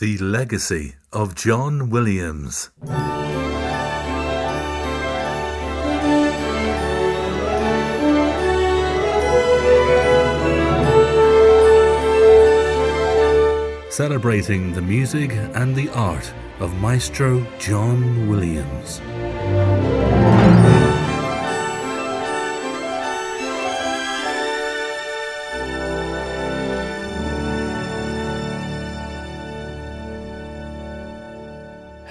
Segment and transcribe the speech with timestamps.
[0.00, 2.70] The Legacy of John Williams.
[13.88, 19.00] Celebrating the music and the art of Maestro John Williams.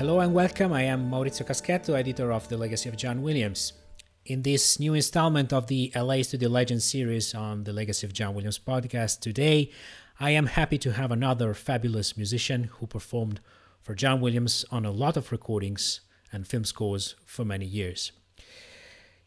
[0.03, 0.73] Hello and welcome.
[0.73, 3.71] I am Maurizio Caschetto, editor of The Legacy of John Williams.
[4.25, 8.35] In this new installment of the LA Studio Legends series on the Legacy of John
[8.35, 9.71] Williams podcast, today
[10.19, 13.39] I am happy to have another fabulous musician who performed
[13.81, 16.01] for John Williams on a lot of recordings
[16.33, 18.11] and film scores for many years.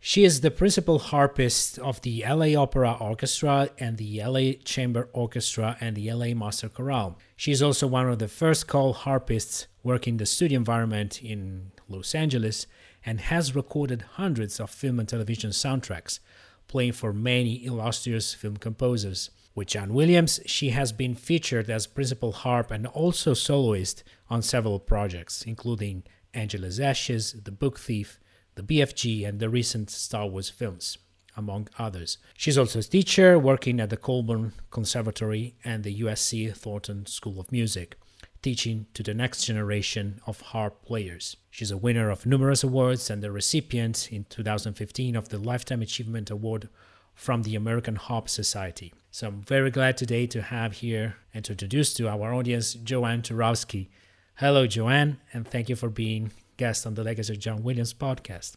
[0.01, 5.77] She is the principal harpist of the LA Opera Orchestra and the LA Chamber Orchestra
[5.81, 7.19] and the LA Master Chorale.
[7.37, 11.73] She is also one of the first call harpists working in the studio environment in
[11.89, 12.67] Los Angeles
[13.05, 16.21] and has recorded hundreds of film and television soundtracks,
[16.69, 19.31] playing for many illustrious film composers.
[19.55, 24.79] With John Williams, she has been featured as principal harp and also soloist on several
[24.79, 26.03] projects, including
[26.35, 28.21] Angela's Ashes, The Book Thief,
[28.57, 30.99] the BFG, and the recent Star Wars films,
[31.37, 32.19] among others.
[32.37, 37.53] She's also a teacher working at the Colburn Conservatory and the USC Thornton School of
[37.53, 37.97] Music,
[38.43, 41.37] teaching to the next generation of harp players.
[41.51, 46.31] She's a winner of numerous awards and the recipient in 2015 of the Lifetime Achievement
[46.31, 46.69] Award
[47.15, 48.93] from the American Harp Society.
[49.11, 53.23] So I'm very glad today to have here and to introduce to our audience JoAnn
[53.23, 53.89] Turovsky.
[54.37, 58.57] Hello, JoAnn, and thank you for being guest on the Legacy of John Williams podcast.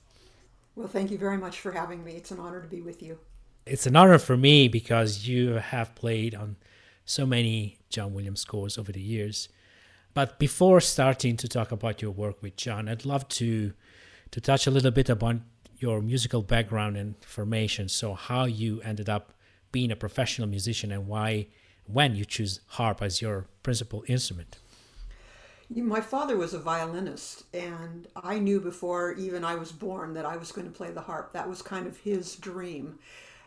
[0.75, 2.13] Well, thank you very much for having me.
[2.13, 3.19] It's an honor to be with you.
[3.65, 6.55] It's an honor for me because you have played on
[7.05, 9.49] so many John Williams scores over the years.
[10.13, 13.73] But before starting to talk about your work with John, I'd love to
[14.31, 15.37] to touch a little bit about
[15.79, 17.89] your musical background and formation.
[17.89, 19.33] So how you ended up
[19.71, 21.47] being a professional musician and why
[21.85, 24.59] when you choose harp as your principal instrument.
[25.69, 30.35] My father was a violinist, and I knew before even I was born that I
[30.35, 31.31] was going to play the harp.
[31.33, 32.97] That was kind of his dream.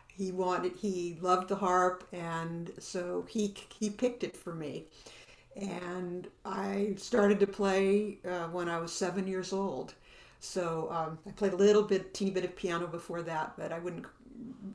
[0.07, 4.85] He wanted, he loved the harp, and so he he picked it for me.
[5.57, 9.93] And I started to play uh, when I was seven years old.
[10.39, 13.79] So um, I played a little bit, teeny bit of piano before that, but I
[13.79, 14.05] wouldn't,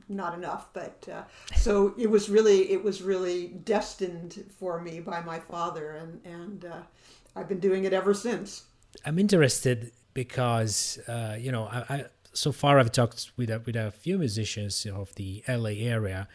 [0.07, 0.67] not enough.
[0.73, 1.23] But uh,
[1.55, 6.65] so it was really, it was really destined for me by my father, and and.
[6.65, 6.81] Uh,
[7.35, 8.63] I've been doing it ever since.
[9.05, 13.75] I'm interested because uh, you know I, I, so far I've talked with a, with
[13.75, 16.27] a few musicians of the LA area,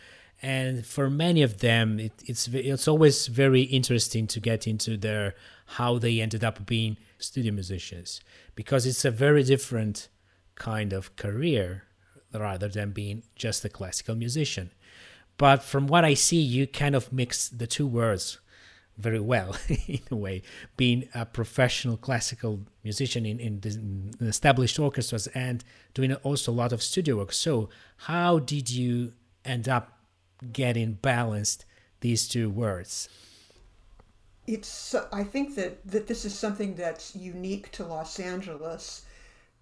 [0.43, 5.34] and for many of them it, it's it's always very interesting to get into their
[5.78, 8.21] how they ended up being studio musicians
[8.55, 10.09] because it's a very different
[10.55, 11.84] kind of career
[12.32, 14.71] rather than being just a classical musician.
[15.37, 18.38] But from what I see, you kind of mix the two worlds
[18.97, 19.56] very well
[19.88, 20.43] in a way
[20.77, 26.82] being a professional classical musician in, in, established orchestras and doing also a lot of
[26.82, 27.32] studio work.
[27.32, 29.12] So how did you
[29.44, 29.99] end up
[30.53, 31.65] getting balanced
[32.00, 33.09] these two words?
[34.47, 39.03] It's i think that that this is something that's unique to los angeles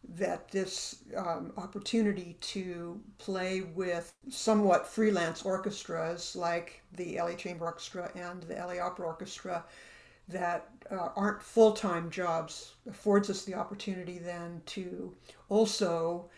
[0.08, 8.10] that this um, opportunity to play with somewhat freelance orchestras like the LA Chamber Orchestra
[8.14, 9.64] and the LA Opera Orchestra
[10.28, 15.14] that uh, aren't full time jobs affords us the opportunity then to
[15.48, 16.28] also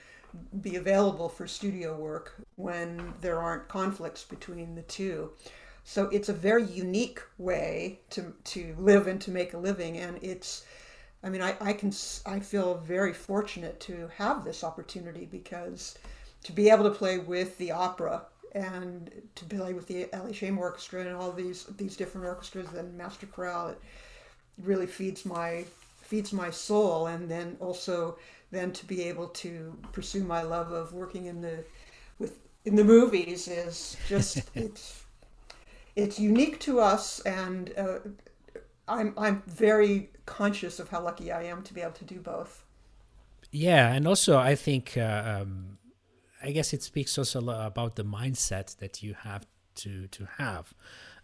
[0.61, 5.31] be available for studio work when there aren't conflicts between the two.
[5.85, 10.19] So it's a very unique way to, to live and to make a living, and
[10.23, 10.65] it's
[11.25, 11.93] I mean, I, I can
[12.27, 15.97] I feel very fortunate to have this opportunity because
[16.45, 20.61] to be able to play with the opera and to play with the LA Chamber
[20.61, 23.81] Orchestra and all these these different orchestras and Master Chorale, it
[24.59, 25.65] really feeds my
[26.03, 27.07] feeds my soul.
[27.07, 28.19] And then also
[28.51, 31.65] then to be able to pursue my love of working in the
[32.19, 35.05] with in the movies is just it's
[35.97, 37.99] it's unique to us and uh,
[38.87, 42.65] I'm I'm very conscious of how lucky I am to be able to do both.
[43.51, 45.79] Yeah, and also I think uh, um,
[46.43, 49.47] I guess it speaks also about the mindset that you have
[49.77, 50.75] to to have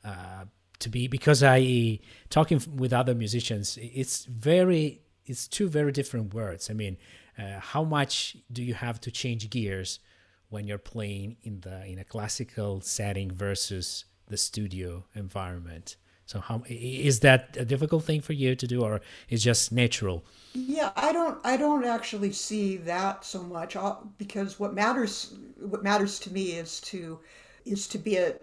[0.04, 0.44] uh,
[0.78, 6.70] to be because I talking with other musicians, it's very it's two very different words.
[6.70, 6.96] I mean,
[7.38, 10.00] uh, how much do you have to change gears
[10.48, 15.96] when you're playing in the in a classical setting versus the studio environment?
[16.30, 19.00] So how is that a difficult thing for you to do, or
[19.30, 20.24] is just natural?
[20.54, 25.82] Yeah, I don't I don't actually see that so much I'll, because what matters what
[25.82, 27.18] matters to me is to
[27.64, 28.42] is to be at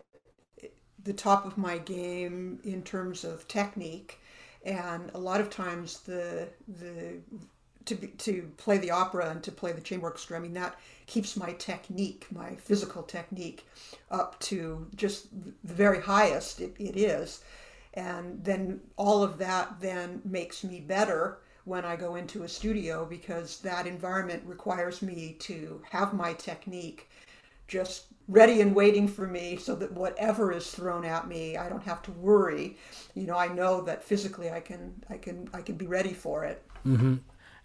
[1.05, 4.19] the top of my game in terms of technique
[4.65, 7.21] and a lot of times the the
[7.85, 10.75] to be, to play the opera and to play the chamber orchestra I mean that
[11.05, 13.65] keeps my technique my physical technique
[14.11, 15.29] up to just
[15.63, 17.43] the very highest it, it is
[17.93, 23.05] and then all of that then makes me better when I go into a studio
[23.05, 27.09] because that environment requires me to have my technique
[27.67, 31.83] just ready and waiting for me so that whatever is thrown at me I don't
[31.83, 32.77] have to worry.
[33.15, 36.45] You know I know that physically I can I can I can be ready for
[36.45, 36.63] it.
[36.85, 37.15] Mm-hmm.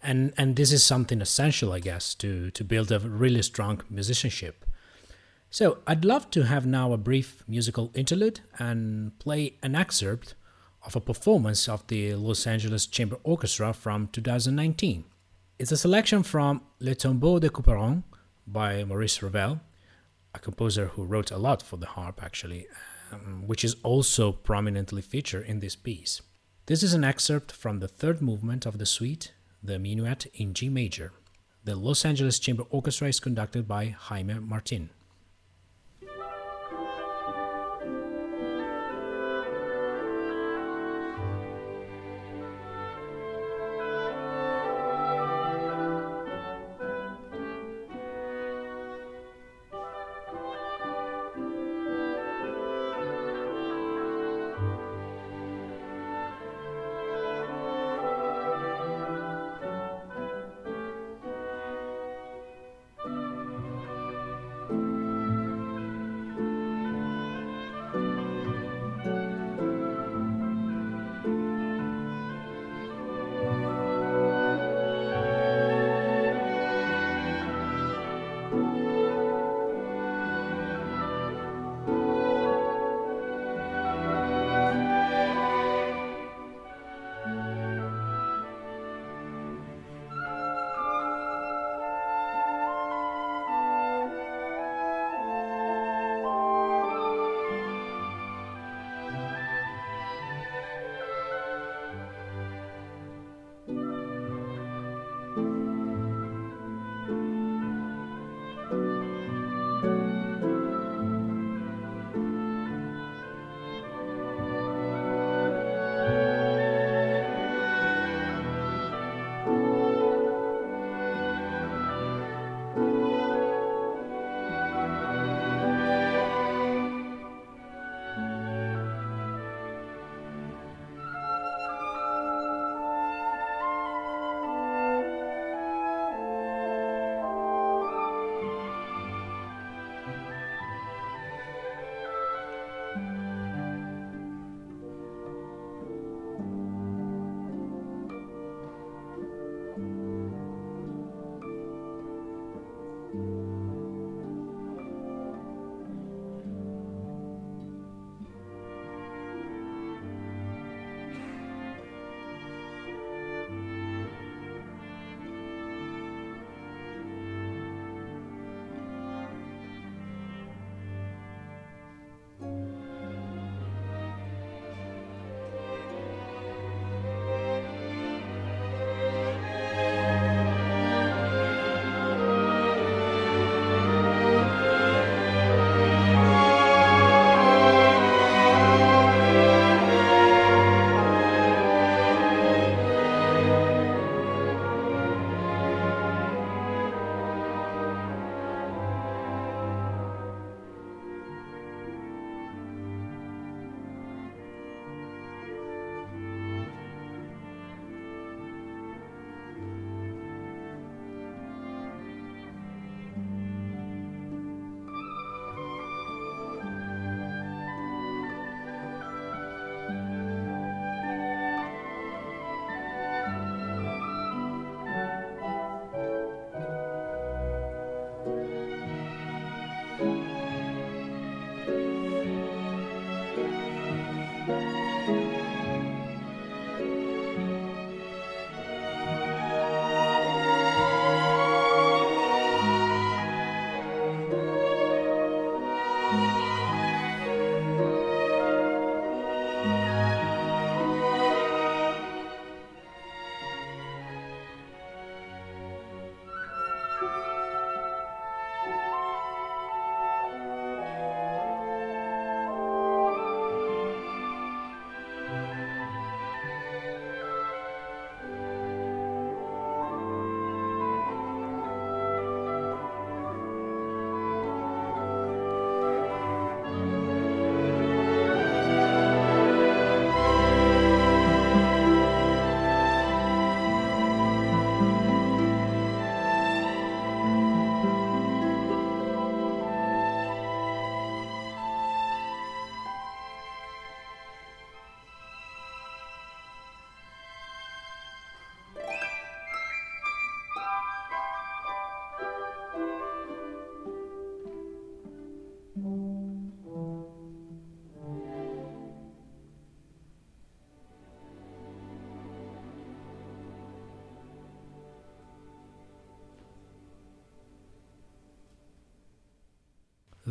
[0.02, 4.64] and and this is something essential I guess to to build a really strong musicianship
[5.52, 10.34] so I'd love to have now a brief musical interlude and play an excerpt
[10.86, 15.04] of a performance of the Los Angeles Chamber Orchestra from 2019.
[15.58, 18.02] It's a selection from Le Tombeau de Couperin
[18.46, 19.60] by Maurice Ravel,
[20.34, 22.66] a composer who wrote a lot for the harp actually,
[23.12, 26.22] um, which is also prominently featured in this piece.
[26.64, 30.70] This is an excerpt from the third movement of the suite, the Minuet in G
[30.70, 31.12] major.
[31.64, 34.88] The Los Angeles Chamber Orchestra is conducted by Jaime Martin.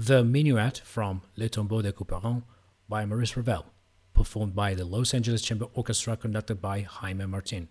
[0.04, 2.42] The Minuet from Le Tombeau de Couperin
[2.90, 3.68] by Maurice Ravel,
[4.16, 7.68] performed by the Los Angeles Chamber Orchestra conducted by Jaime Martin,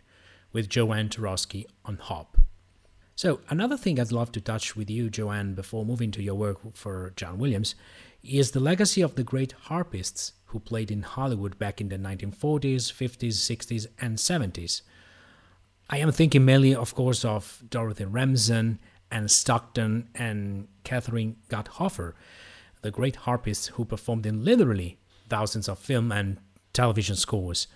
[0.53, 2.41] with JoAnn Turovsky on harp.
[3.17, 6.59] So, another thing I'd love to touch with you, JoAnn, before moving to your work
[6.73, 7.75] for John Williams,
[8.23, 12.93] is the legacy of the great harpists who played in Hollywood back in the 1940s,
[12.93, 14.83] 50s, 60s, and 70s.
[15.89, 18.79] I am thinking mainly, of course, of Dorothy Remsen
[19.11, 22.15] Anne Stockton and Catherine Gotthoffer,
[22.83, 24.99] the great harpists who performed in literally
[25.29, 26.39] thousands of film and
[26.73, 27.67] television scores.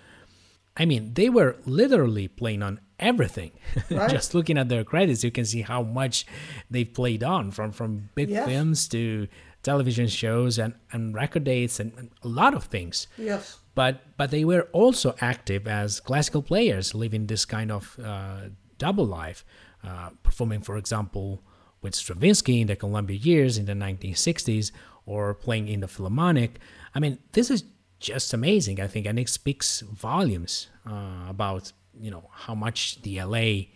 [0.77, 3.53] I mean, they were literally playing on everything.
[3.91, 4.11] Right.
[4.11, 6.27] Just looking at their credits, you can see how much
[6.71, 8.47] they've played on from from big yes.
[8.47, 9.29] films to
[9.63, 13.07] television shows and, and record dates and, and, a lot of things.
[13.19, 13.59] Yes.
[13.75, 18.49] But but they were also active as classical players, living this kind of uh,
[18.79, 19.45] double life.
[19.85, 21.43] Uh, performing, for example,
[21.83, 24.73] with Stravinsky in the Columbia years in the 1960s
[25.05, 26.59] or playing in the Philharmonic.
[26.95, 27.65] I mean, this is
[28.01, 33.23] just amazing, I think, and it speaks volumes uh, about, you know, how much the
[33.23, 33.67] LA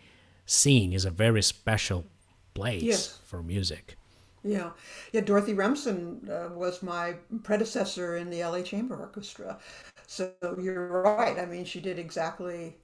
[0.46, 2.06] scene is a very special
[2.54, 3.18] place yes.
[3.26, 3.96] for music.
[4.42, 4.70] Yeah,
[5.12, 5.20] yeah.
[5.20, 9.58] Dorothy Remsen uh, was my predecessor in the LA Chamber Orchestra,
[10.06, 11.38] so you're right.
[11.38, 12.78] I mean, she did exactly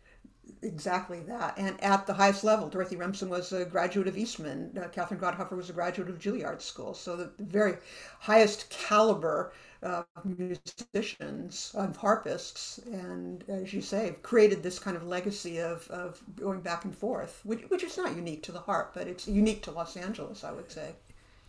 [0.63, 1.59] exactly that.
[1.59, 4.77] And at the highest level, Dorothy Remsen was a graduate of Eastman.
[4.81, 6.95] Uh, Catherine Gotthoffer was a graduate of Juilliard School.
[6.95, 7.77] So the very
[8.21, 15.61] highest caliber uh, musicians, um, harpists, and as you say, created this kind of legacy
[15.61, 19.07] of, of going back and forth, which, which is not unique to the harp, but
[19.07, 20.95] it's unique to Los Angeles, I would say.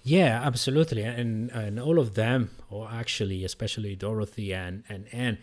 [0.03, 1.01] Yeah, absolutely.
[1.01, 5.39] And, and all of them, or actually, especially Dorothy and, and Anne,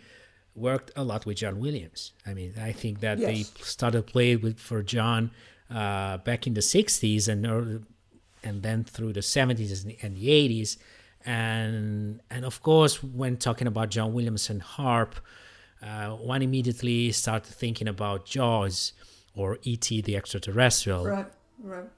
[0.55, 2.13] worked a lot with John Williams.
[2.27, 3.29] I mean, I think that yes.
[3.29, 5.31] they started playing with for John
[5.71, 7.81] uh, back in the '60s and early,
[8.43, 10.77] and then through the '70s and the '80s,
[11.25, 15.17] and and of course, when talking about John Williams and harp,
[15.83, 18.93] uh, one immediately started thinking about Jaws
[19.35, 20.03] or E.T.
[20.03, 21.07] the Extraterrestrial.
[21.07, 21.27] Right,
[21.63, 21.89] right.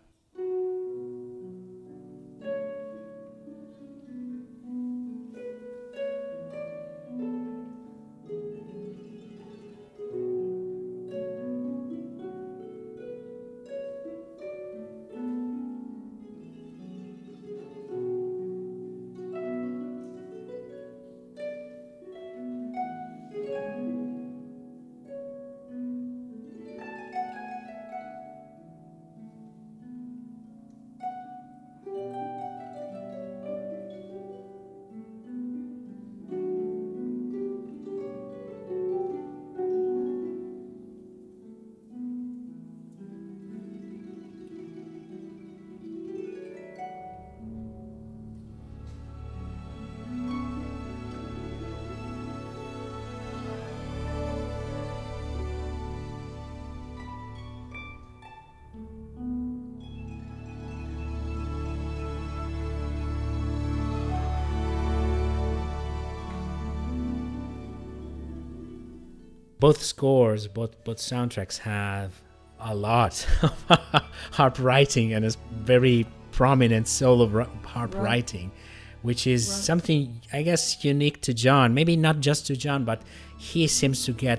[69.64, 72.12] Both scores, both both soundtracks have
[72.61, 77.26] a lot of harp writing and a very prominent solo
[77.62, 78.02] harp right.
[78.02, 78.52] writing,
[79.00, 79.64] which is right.
[79.64, 81.73] something I guess unique to John.
[81.73, 83.00] Maybe not just to John, but
[83.38, 84.38] he seems to get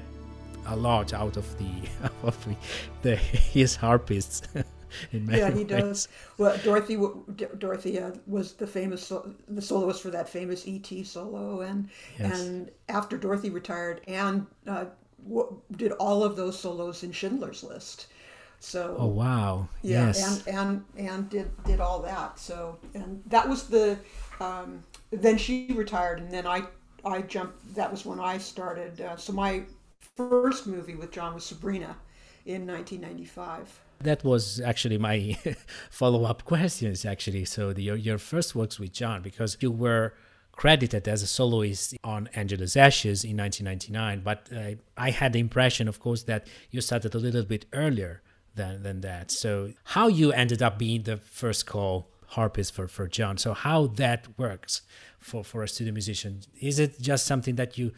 [0.67, 1.71] a lot out of the
[2.21, 2.55] of the,
[3.01, 3.15] the
[3.55, 4.43] his harpists.
[5.11, 5.67] yeah, he ways.
[5.67, 6.07] does.
[6.37, 6.99] Well, Dorothy
[7.57, 9.11] Dorothy uh, was the famous
[9.47, 11.89] the soloist for that famous ET solo, and
[12.19, 12.39] yes.
[12.39, 14.85] and after Dorothy retired, and uh,
[15.75, 18.07] did all of those solos in Schindler's List.
[18.59, 20.47] So oh wow yeah yes.
[20.47, 23.97] and and and did did all that so and that was the
[24.39, 26.63] um, then she retired and then I
[27.03, 29.63] I jumped that was when I started uh, so my
[30.15, 31.95] first movie with John was Sabrina
[32.45, 35.37] in 1995 that was actually my
[35.89, 40.13] follow-up questions actually so the, your, your first works with john because you were
[40.55, 45.87] credited as a soloist on Angela's Ashes in 1999, but uh, I had the impression,
[45.87, 48.21] of course, that you started a little bit earlier
[48.55, 49.31] than, than that.
[49.31, 53.37] So, how you ended up being the first call harpist for, for John?
[53.37, 54.81] So, how that works
[55.19, 56.41] for, for a studio musician?
[56.59, 57.91] Is it just something that you,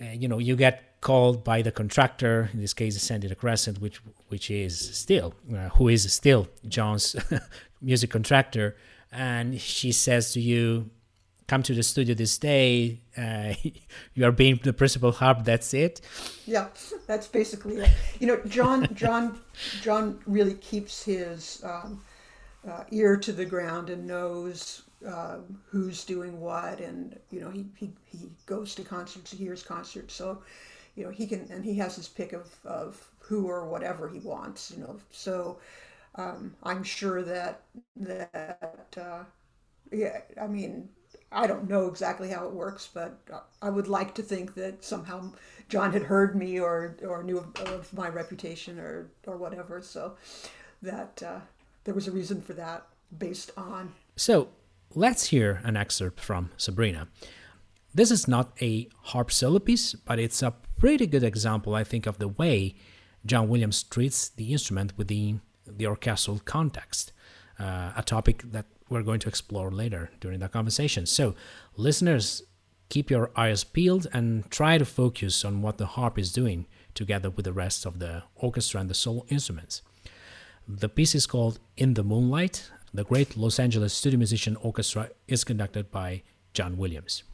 [0.00, 4.00] uh, you know, you get called by the contractor, in this case, Sandy DeCrescent, which
[4.28, 7.14] which is still, uh, who is still John's
[7.82, 8.76] music contractor,
[9.12, 10.90] and she says to you,
[11.46, 13.54] come to the studio this day uh,
[14.14, 16.00] you are being the principal harp that's it
[16.46, 16.68] yeah
[17.06, 19.38] that's basically it you know john john
[19.82, 22.02] john really keeps his um,
[22.68, 27.66] uh, ear to the ground and knows uh, who's doing what, and you know he,
[27.76, 30.42] he he goes to concerts, he hears concerts, so
[30.96, 34.18] you know he can and he has his pick of of who or whatever he
[34.20, 34.96] wants, you know.
[35.10, 35.58] So
[36.14, 37.62] um, I'm sure that
[37.96, 39.24] that uh,
[39.92, 40.88] yeah, I mean
[41.34, 43.18] I don't know exactly how it works, but
[43.60, 45.32] I would like to think that somehow
[45.68, 49.82] John had heard me or or knew of, of my reputation or or whatever.
[49.82, 50.16] So
[50.82, 51.40] that uh,
[51.84, 52.86] there was a reason for that
[53.18, 53.92] based on.
[54.16, 54.48] So
[54.94, 57.08] let's hear an excerpt from Sabrina.
[57.94, 62.06] This is not a harp solo piece, but it's a pretty good example, I think,
[62.06, 62.74] of the way
[63.24, 67.12] John Williams treats the instrument within the orchestral context,
[67.58, 71.06] uh, a topic that we're going to explore later during the conversation.
[71.06, 71.34] So,
[71.76, 72.42] listeners,
[72.88, 77.30] keep your eyes peeled and try to focus on what the harp is doing together
[77.30, 79.82] with the rest of the orchestra and the solo instruments.
[80.66, 82.70] The piece is called In the Moonlight.
[82.92, 87.24] The great Los Angeles Studio Musician Orchestra is conducted by John Williams.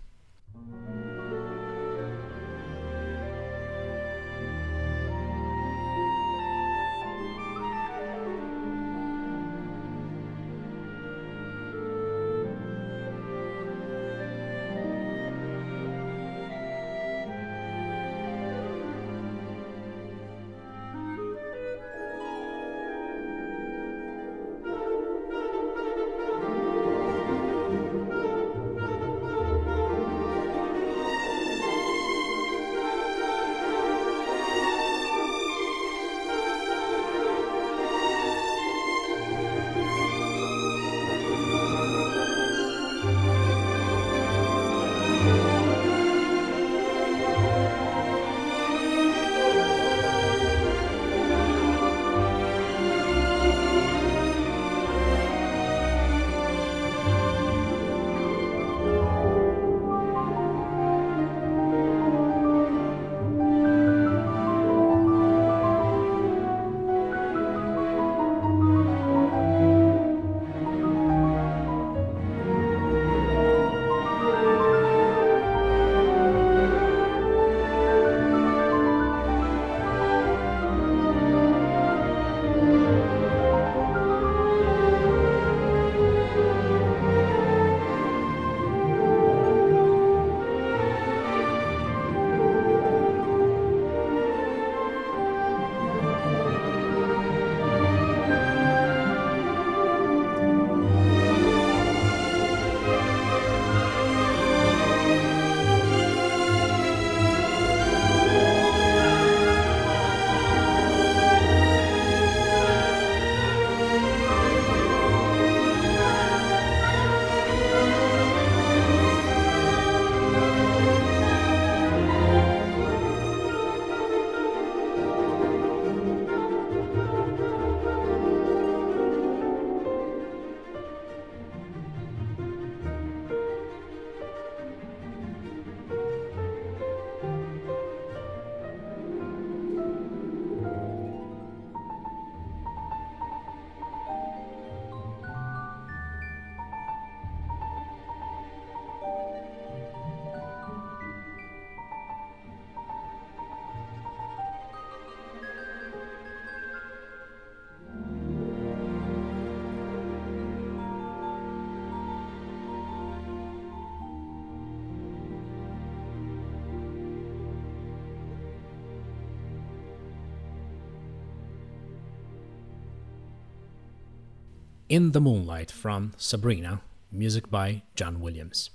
[174.90, 176.80] In the Moonlight from Sabrina,
[177.12, 178.70] music by John Williams.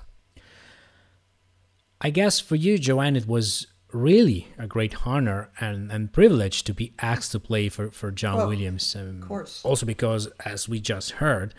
[1.99, 6.73] I guess for you, JoAnn, it was really a great honor and, and privilege to
[6.73, 8.95] be asked to play for, for John Williams.
[8.95, 9.61] Um, of course.
[9.65, 11.53] Also because, as we just heard,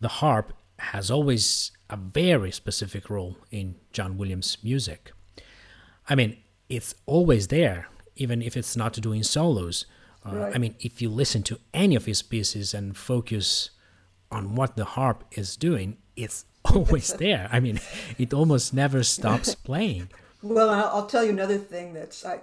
[0.00, 5.12] the harp has always a very specific role in John Williams' music.
[6.08, 6.36] I mean,
[6.68, 7.86] it's always there,
[8.16, 9.86] even if it's not doing solos.
[10.30, 10.54] Uh, right.
[10.54, 13.70] I mean, if you listen to any of his pieces and focus
[14.30, 17.48] on what the harp is doing, it's always there.
[17.50, 17.80] I mean,
[18.18, 20.08] it almost never stops playing.
[20.42, 22.40] Well, I'll tell you another thing that's I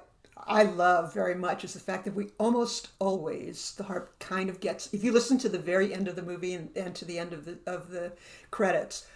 [0.47, 4.59] I love very much is the fact that we almost always the harp kind of
[4.59, 7.17] gets if you listen to the very end of the movie and, and to the
[7.17, 8.11] end of the of the
[8.51, 9.07] credits,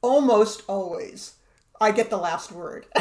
[0.00, 1.34] almost always
[1.80, 2.86] I get the last word.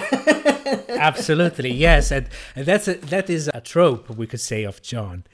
[0.89, 5.25] Absolutely, yes, and, and that's a, that is a trope we could say of John.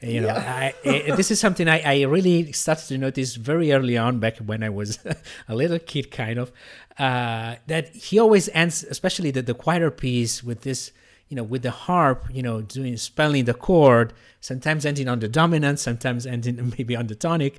[0.00, 0.72] You know, yeah.
[0.84, 4.38] I, I, this is something I, I really started to notice very early on, back
[4.38, 4.98] when I was
[5.48, 6.52] a little kid, kind of,
[6.98, 10.92] uh, that he always ends, especially the, the quieter piece, with this,
[11.28, 15.28] you know, with the harp, you know, doing spelling the chord, sometimes ending on the
[15.28, 17.58] dominant, sometimes ending maybe on the tonic.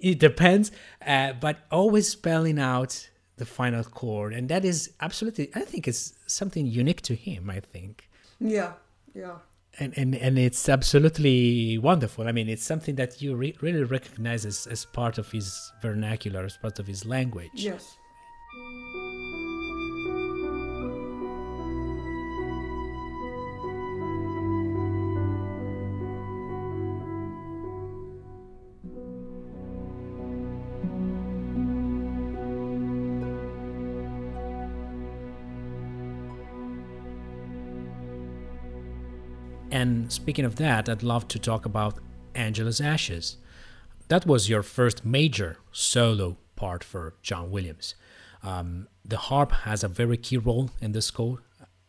[0.00, 0.72] It depends,
[1.06, 6.14] uh, but always spelling out the final chord, and that is absolutely, I think, it's
[6.26, 7.50] something unique to him.
[7.50, 8.08] I think.
[8.40, 8.72] Yeah,
[9.14, 9.36] yeah
[9.78, 12.26] and, and and it's absolutely wonderful.
[12.26, 16.44] I mean, it's something that you re- really recognize as, as part of his vernacular,
[16.44, 17.50] as part of his language.
[17.54, 17.96] Yes.
[39.86, 42.00] And speaking of that, I'd love to talk about
[42.34, 43.36] Angela's Ashes.
[44.08, 47.94] That was your first major solo part for John Williams.
[48.42, 51.44] Um, the harp has a very key role in the score,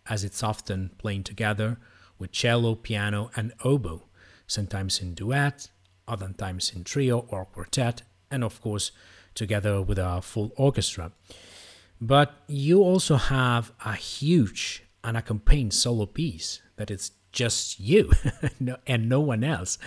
[0.08, 1.80] as it's often playing together
[2.20, 4.04] with cello, piano, and oboe,
[4.46, 5.72] sometimes in duet,
[6.08, 8.92] other times in trio or quartet, and of course,
[9.34, 11.14] together with a full orchestra.
[12.00, 18.12] But you also have a huge unaccompanied solo piece that is just you
[18.88, 19.78] and no one else,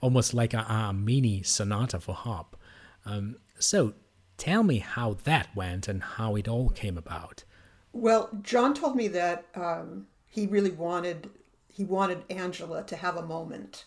[0.00, 2.56] almost like a, a mini sonata for harp.
[3.04, 3.94] Um, so
[4.36, 7.44] tell me how that went and how it all came about.
[7.92, 11.30] Well, John told me that um, he really wanted
[11.68, 13.84] he wanted Angela to have a moment,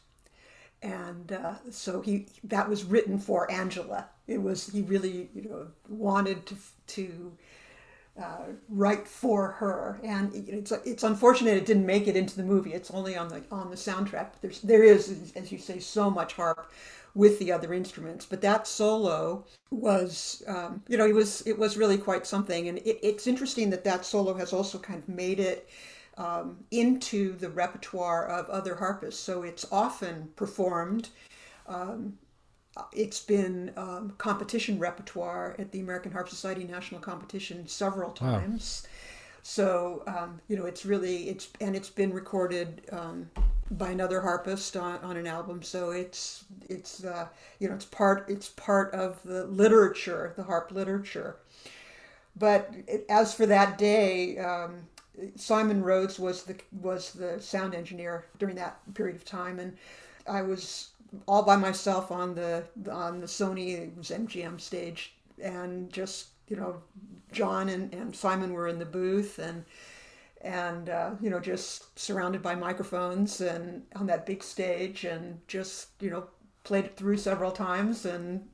[0.82, 4.08] and uh, so he that was written for Angela.
[4.28, 6.56] It was he really you know wanted to
[6.88, 7.38] to
[8.19, 12.74] uh, write for her, and it's it's unfortunate it didn't make it into the movie.
[12.74, 14.32] It's only on the on the soundtrack.
[14.41, 16.71] There's there is, as you say, so much harp
[17.13, 21.78] with the other instruments, but that solo was, um, you know, it was it was
[21.78, 22.67] really quite something.
[22.67, 25.69] And it, it's interesting that that solo has also kind of made it.
[26.17, 29.24] Um, into the repertoire of other harpists.
[29.24, 31.10] So it's often performed
[31.67, 32.17] um,
[32.93, 38.84] it's been um, competition repertoire at the American Harp Society national competition several times.
[38.84, 38.89] Wow.
[39.43, 43.29] So um, you know, it's really it's and it's been recorded um,
[43.71, 45.63] by another harpist on, on an album.
[45.63, 47.27] So it's it's uh,
[47.60, 51.38] you know it's part it's part of the literature, the harp literature.
[52.36, 54.81] But it, as for that day, um,
[55.36, 59.75] Simon Rhodes was the was the sound engineer during that period of time, and
[60.27, 60.89] I was
[61.28, 66.82] all by myself on the on the Sony MGM stage, and just you know,
[67.32, 69.65] John and, and Simon were in the booth, and
[70.41, 75.89] and uh, you know just surrounded by microphones and on that big stage, and just
[76.00, 76.28] you know
[76.63, 78.47] played it through several times, and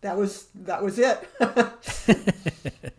[0.00, 1.28] that was that was it.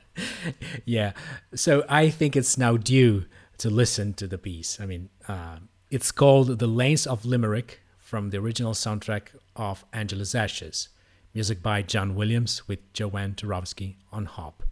[0.85, 1.13] yeah,
[1.53, 3.25] so I think it's now due
[3.59, 4.79] to listen to the piece.
[4.79, 5.57] I mean, uh,
[5.91, 10.87] it's called "The Lanes of Limerick." From the original soundtrack of Angela's Ashes,
[11.33, 14.63] music by John Williams with JoAnn Turovsky on harp.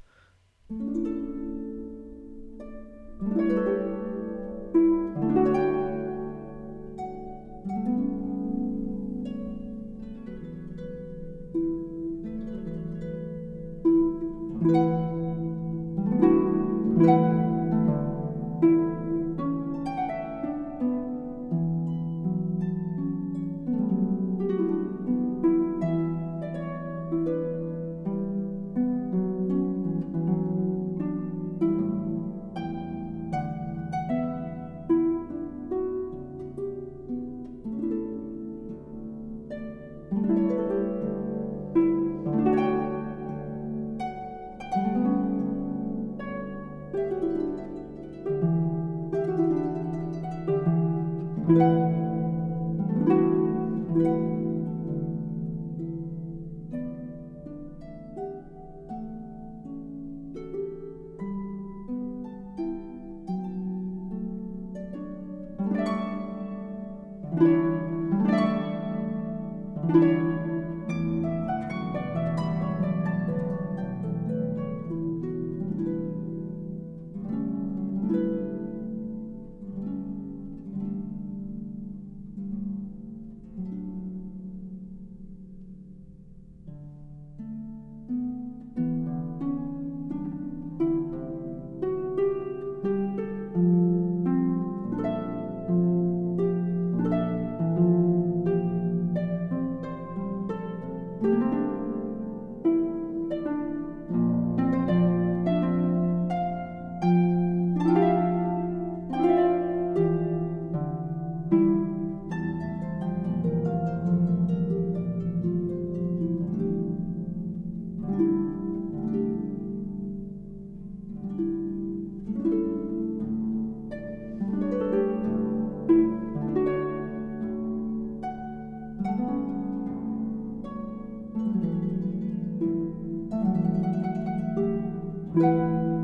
[135.36, 135.95] Música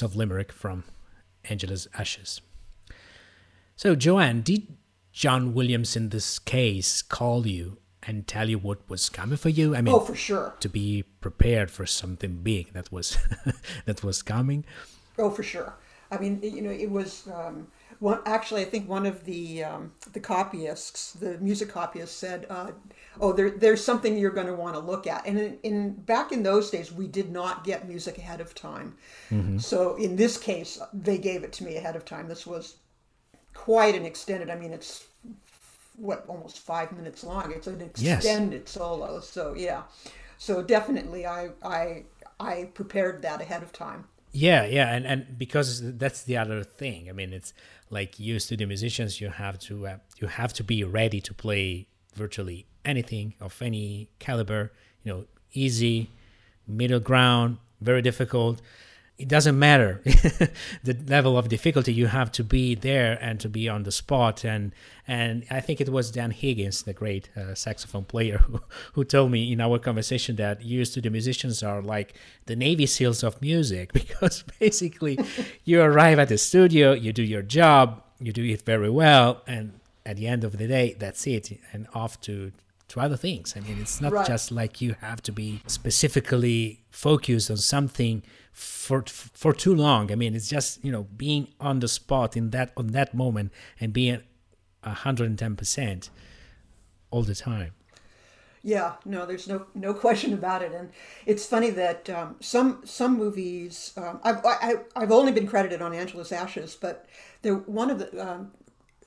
[0.00, 0.84] Of Limerick from
[1.44, 2.40] Angela's Ashes.
[3.76, 4.76] So, JoAnn, did
[5.12, 9.76] John Williams in this case call you and tell you what was coming for you?
[9.76, 10.54] I mean, oh, for sure.
[10.60, 13.18] To be prepared for something big that was
[13.84, 14.64] that was coming.
[15.18, 15.74] Oh, for sure.
[16.10, 17.68] I mean, you know, it was um,
[18.02, 18.20] one.
[18.26, 22.72] Actually, I think one of the um, the copyists, the music copyist, said, uh,
[23.20, 26.32] "Oh, there, there's something you're going to want to look at." And in, in, back
[26.32, 28.96] in those days, we did not get music ahead of time.
[29.30, 29.58] Mm-hmm.
[29.58, 32.26] So in this case, they gave it to me ahead of time.
[32.28, 32.76] This was
[33.54, 34.50] quite an extended.
[34.50, 35.06] I mean, it's
[35.96, 37.52] what almost five minutes long.
[37.52, 38.70] It's an extended yes.
[38.70, 39.20] solo.
[39.20, 39.82] So yeah,
[40.38, 42.02] so definitely, I I
[42.40, 44.06] I prepared that ahead of time.
[44.32, 47.10] Yeah, yeah, and and because that's the other thing.
[47.10, 47.52] I mean, it's
[47.92, 51.86] like you studio musicians, you have to uh, you have to be ready to play
[52.14, 54.72] virtually anything of any caliber.
[55.04, 56.10] You know, easy,
[56.66, 58.60] middle ground, very difficult
[59.18, 60.02] it doesn't matter.
[60.84, 64.44] The level of difficulty you have to be there and to be on the spot.
[64.44, 64.72] And
[65.08, 68.60] and i think it was dan higgins the great uh, saxophone player who,
[68.92, 72.14] who told me in our conversation that you studio musicians are like
[72.46, 73.92] the navy seals of music.
[74.02, 75.18] Because basically
[75.64, 79.72] you arrive at the studio you do your job you do it very well and
[80.06, 82.52] at the end of the day that's it and off to
[82.88, 83.54] to other things.
[83.56, 84.26] I mean it's not right.
[84.26, 88.22] just like you have to be specifically focused on something
[88.52, 90.12] for for too long.
[90.12, 93.52] I mean, it's just you know being on the spot in that on that moment
[93.80, 94.22] and being
[94.84, 96.10] hundred and ten percent
[97.10, 97.72] all the time.
[98.64, 100.90] Yeah, no, there's no no question about it, and
[101.26, 105.94] it's funny that um, some some movies um, I've I, I've only been credited on
[105.94, 107.06] Angela's Ashes, but
[107.42, 108.52] there one of the um,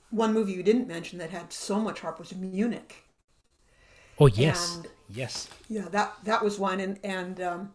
[0.10, 3.04] one movie you didn't mention that had so much harp was Munich.
[4.20, 5.50] Oh yes, and, yes.
[5.70, 7.74] Yeah, that that was one, and and um,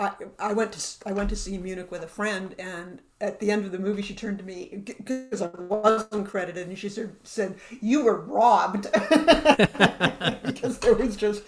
[0.00, 3.50] I, I went to I went to see Munich with a friend, and at the
[3.50, 7.16] end of the movie, she turned to me because I wasn't credited, and she said,
[7.24, 8.86] "said You were robbed
[10.44, 11.42] because there was just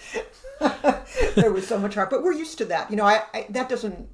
[1.36, 3.04] there was so much heart." But we're used to that, you know.
[3.04, 4.08] I, I that doesn't,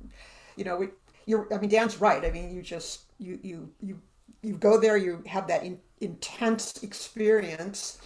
[0.57, 0.88] you know, we,
[1.25, 1.49] you're.
[1.53, 2.22] I mean, Dan's right.
[2.22, 4.03] I mean, you just you you you
[4.42, 7.99] you go there, you have that in, intense experience,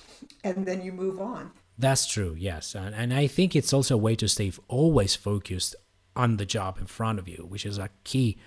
[0.44, 1.50] and then you move on.
[1.76, 2.74] That's true, yes.
[2.74, 5.74] And, and I think it's also a way to stay always focused
[6.16, 8.38] on the job in front of you, which is a key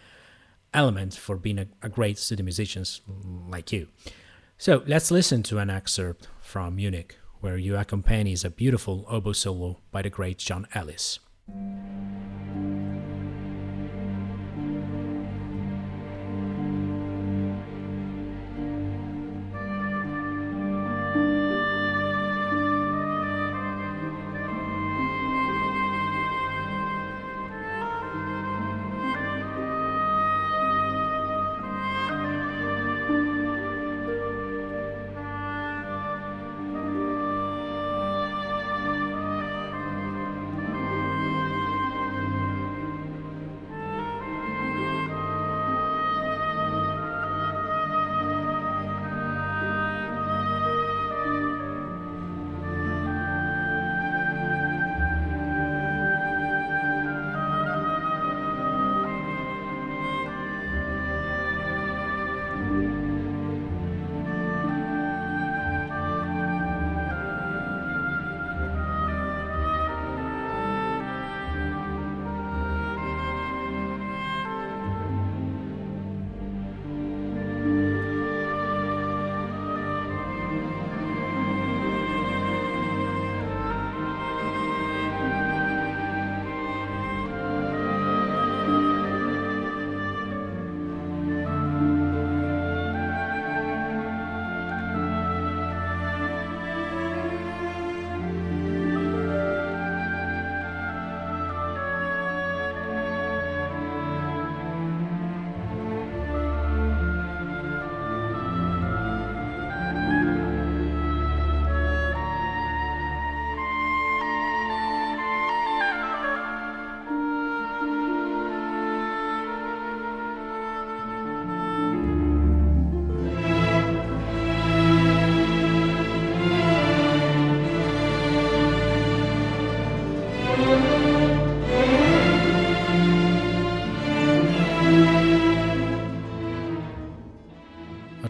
[0.73, 2.84] element for being a, a great studio musician
[3.49, 3.88] like you.
[4.58, 9.80] So let's listen to an excerpt from Munich, where you accompanies a beautiful oboe solo
[9.91, 11.19] by the great John Ellis.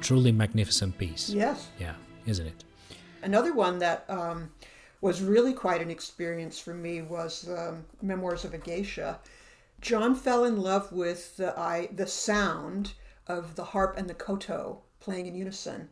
[0.04, 1.30] Truly magnificent piece.
[1.30, 1.70] Yes.
[1.80, 2.64] Yeah, isn't it?
[3.24, 4.52] Another one that um,
[5.02, 9.20] was really quite an experience for me was um, Memoirs of a Geisha.
[9.82, 12.94] John fell in love with the I, the sound
[13.28, 15.90] of the harp and the koto playing in unison.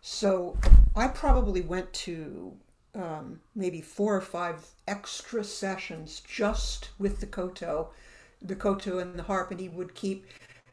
[0.00, 0.56] So
[0.94, 2.54] I probably went to
[2.94, 7.90] um, maybe four or five extra sessions just with the koto,
[8.40, 10.26] the koto and the harp, and he would keep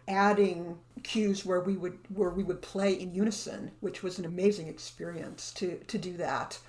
[0.07, 4.67] adding cues where we would where we would play in unison, which was an amazing
[4.67, 6.59] experience to to do that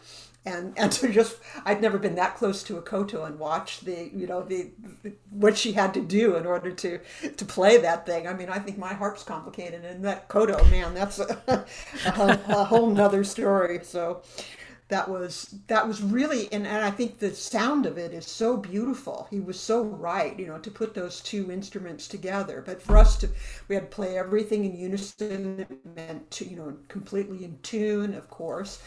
[0.47, 4.11] and and to just I'd never been that close to a koto and watch the
[4.15, 4.71] you know the,
[5.03, 7.01] the, what she had to do in order to
[7.37, 8.27] to play that thing.
[8.27, 11.39] I mean, I think my harp's complicated, and that koto man, that's a,
[12.07, 13.81] a, a whole nother story.
[13.83, 14.23] So
[14.89, 18.57] that was that was really and, and I think the sound of it is so
[18.57, 19.27] beautiful.
[19.31, 22.63] He was so right, you know, to put those two instruments together.
[22.65, 23.29] But for us to
[23.69, 28.15] we had to play everything in unison, it meant to, you know, completely in tune,
[28.15, 28.81] of course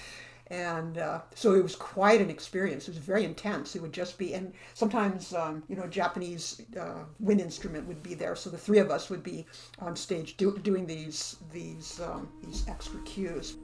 [0.50, 2.88] and uh, so it was quite an experience.
[2.88, 3.76] It was very intense.
[3.76, 8.16] It would just be, and sometimes um, you know, Japanese uh, wind instrument would be
[8.16, 9.46] there, so the three of us would be
[9.80, 13.58] on stage do, doing these these um, these extra cues.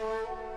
[0.00, 0.47] And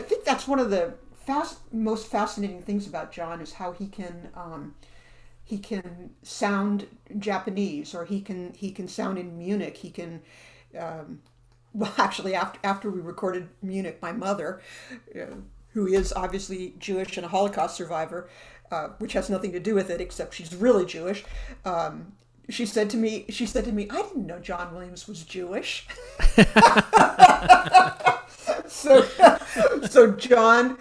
[0.00, 0.94] I think that's one of the
[1.26, 4.74] fast, most fascinating things about John is how he can um,
[5.44, 6.86] he can sound
[7.18, 9.76] Japanese, or he can he can sound in Munich.
[9.76, 10.22] He can.
[10.78, 11.20] Um,
[11.74, 14.62] well, actually, after after we recorded Munich, my mother,
[15.14, 15.34] uh,
[15.74, 18.30] who is obviously Jewish and a Holocaust survivor,
[18.72, 21.24] uh, which has nothing to do with it except she's really Jewish.
[21.66, 22.12] Um,
[22.48, 25.86] she said to me, she said to me, I didn't know John Williams was Jewish.
[28.66, 29.06] so
[29.90, 30.78] so John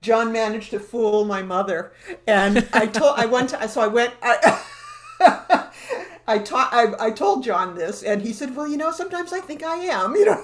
[0.00, 1.92] John managed to fool my mother,
[2.26, 4.62] and I told I went to, so I went I.
[6.26, 9.40] I, taught, I, I told John this, and he said, "Well, you know, sometimes I
[9.40, 10.40] think I am, you know."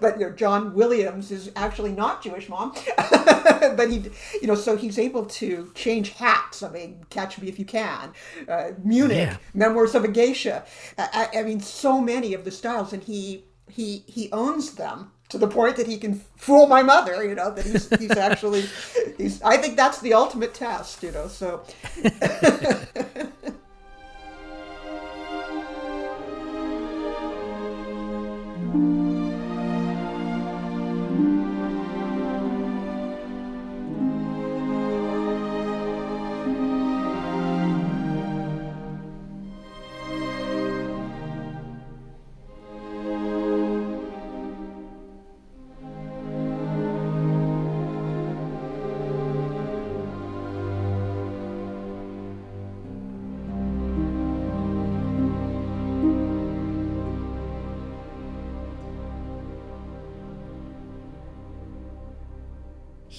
[0.00, 2.74] but you know, John Williams is actually not Jewish, mom.
[2.96, 4.10] but he,
[4.40, 6.64] you know, so he's able to change hats.
[6.64, 8.12] I mean, Catch Me If You Can,
[8.48, 9.36] uh, Munich, yeah.
[9.54, 10.64] Memoirs of a Geisha.
[10.98, 15.38] I, I mean, so many of the styles, and he he he owns them to
[15.38, 18.64] the point that he can fool my mother, you know, that he's, he's actually,
[19.16, 21.62] he's, I think that's the ultimate test, you know, so.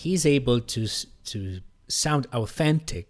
[0.04, 0.84] he's able to
[1.32, 1.40] to
[1.88, 3.08] sound authentic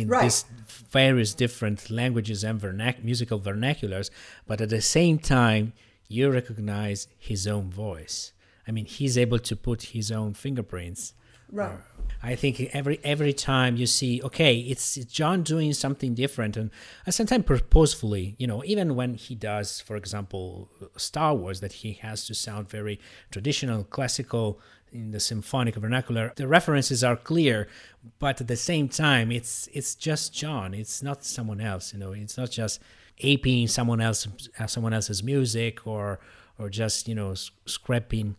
[0.00, 0.22] in Right.
[0.24, 0.44] these
[0.90, 4.08] various different languages and vernac- musical vernaculars,
[4.48, 5.64] but at the same time,
[6.08, 8.32] you recognize his own voice.
[8.66, 11.14] I mean, he's able to put his own fingerprints.
[11.50, 11.72] Right.
[11.72, 16.56] Uh, I think every every time you see, okay, it's, it's John doing something different,
[16.56, 16.70] and,
[17.04, 21.90] and sometimes purposefully, you know, even when he does, for example, Star Wars, that he
[22.06, 22.96] has to sound very
[23.34, 24.46] traditional, classical
[24.92, 26.32] in the symphonic vernacular.
[26.36, 27.68] The references are clear,
[28.18, 30.74] but at the same time, it's it's just John.
[30.74, 31.92] It's not someone else.
[31.92, 32.80] You know, it's not just
[33.20, 34.26] aping someone else
[34.58, 36.18] uh, someone else's music or
[36.58, 37.34] or just you know
[37.66, 38.36] scrapping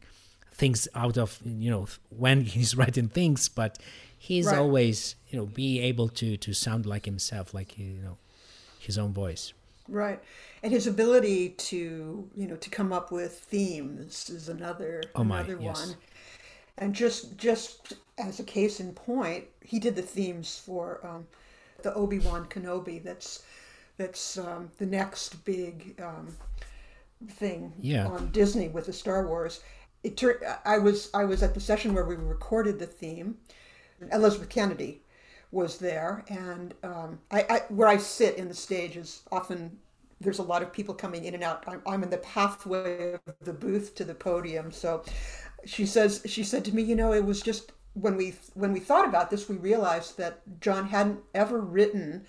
[0.51, 3.77] things out of you know when he's writing things but
[4.17, 4.57] he's Right.
[4.57, 8.17] always you know be able to to sound like himself like you know
[8.79, 9.53] his own voice
[9.89, 10.21] Right.
[10.63, 15.41] And his ability to, you know, to come up with themes is another Oh my,
[15.41, 15.87] another yes.
[15.87, 15.97] one.
[16.77, 21.27] And just just as a case in point, he did the themes for um,
[21.83, 23.03] the Obi Wan Kenobi.
[23.03, 23.43] That's
[23.97, 26.35] that's um, the next big um,
[27.29, 28.07] thing Yeah.
[28.07, 29.61] on Disney with the Star Wars.
[30.03, 30.39] It turned.
[30.65, 33.37] I was I was at the session where we recorded the theme.
[34.11, 35.01] Elizabeth Kennedy
[35.51, 39.77] was there, and um, I, I where I sit in the stage is often
[40.19, 41.63] there's a lot of people coming in and out.
[41.67, 45.03] I'm, I'm in the pathway of the booth to the podium, so
[45.65, 48.79] she says she said to me, you know, it was just when we when we
[48.79, 52.25] thought about this, we realized that John hadn't ever written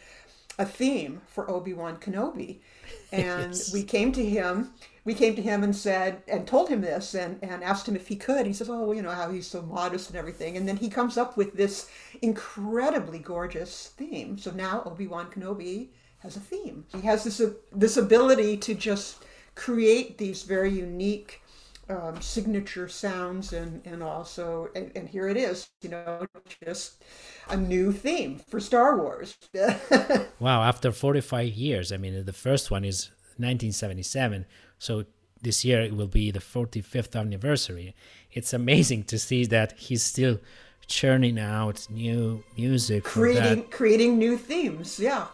[0.59, 2.59] a theme for Obi-Wan Kenobi.
[3.13, 3.73] And Yes.
[3.73, 4.73] we came to him,
[5.05, 8.09] we came to him and said, and told him this and, and asked him if
[8.09, 8.45] he could.
[8.45, 10.57] He says, oh, you know, how he's so modest and everything.
[10.57, 11.89] And then he comes up with this
[12.23, 14.37] incredibly gorgeous theme.
[14.37, 16.85] So now Obi-Wan Kenobi has a theme.
[16.93, 17.41] He has this,
[17.73, 19.25] this ability to just
[19.55, 21.41] create these very unique
[21.89, 26.27] um, signature sounds and, and also, and, and here it is, you know,
[26.65, 27.03] just
[27.49, 29.37] a new theme for Star Wars.
[30.41, 34.47] wow after 45 years i mean the first one is 1977
[34.79, 35.05] so
[35.43, 37.95] this year it will be the 45th anniversary
[38.33, 40.39] it's amazing to see that he's still
[40.87, 44.99] churning out new music creating creating new themes.
[44.99, 45.27] Yeah,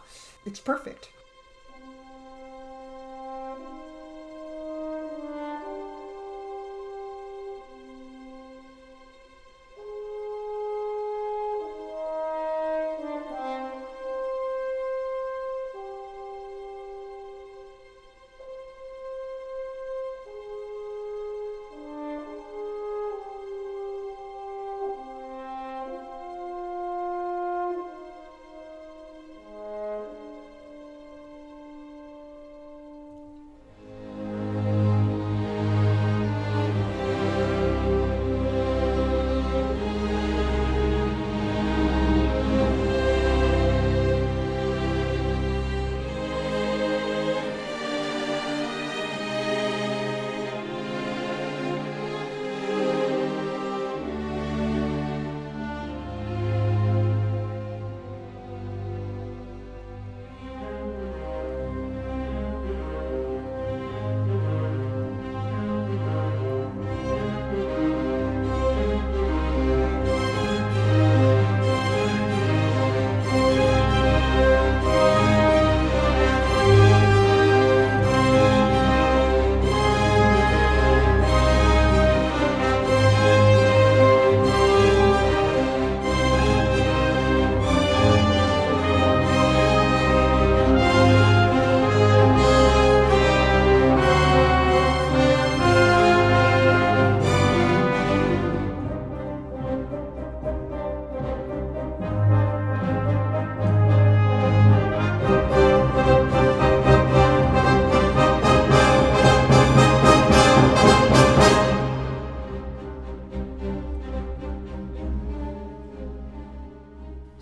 [0.45, 1.09] it's perfect.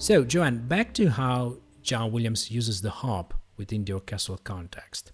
[0.10, 5.12] So, JoAnn, back to how John Williams uses the harp within the orchestral context.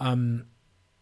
[0.00, 0.48] Um,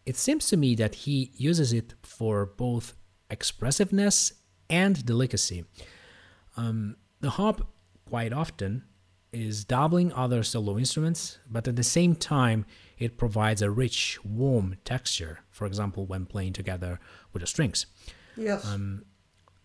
[0.05, 2.93] it seems to me that he uses it for both
[3.29, 4.31] expressiveness
[4.69, 5.65] and delicacy.
[6.55, 7.67] Um, the harp,
[8.07, 8.85] quite often,
[9.33, 12.65] is doubling other solo instruments, but at the same time,
[12.97, 16.97] it provides a rich, warm texture, for example, when playing together
[17.33, 17.87] with the strings.
[18.37, 18.65] Yes.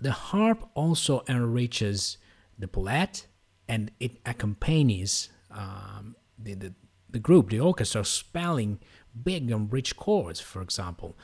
[0.01, 2.19] The harp also enriches
[2.59, 3.29] the palette
[3.69, 6.75] and it accompanies um, the, the,
[7.11, 8.79] the group, the orchestra, spelling
[9.23, 11.17] big and rich chords, for example.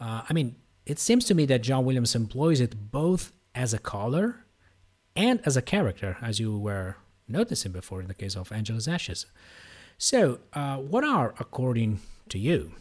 [0.00, 3.78] Uh, I mean, it seems to me that John Williams employs it both as a
[3.78, 4.44] color
[5.16, 6.96] and as a character, as you were
[7.28, 9.26] noticing before in the case of Angela's Ashes.
[9.98, 12.72] So, uh, what are, according to you,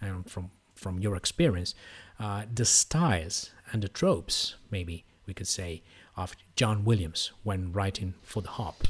[0.00, 1.74] and from from your experience,
[2.20, 5.82] uh, the styles and the tropes, maybe we could say,
[6.18, 8.88] of John Williams when writing for the harp?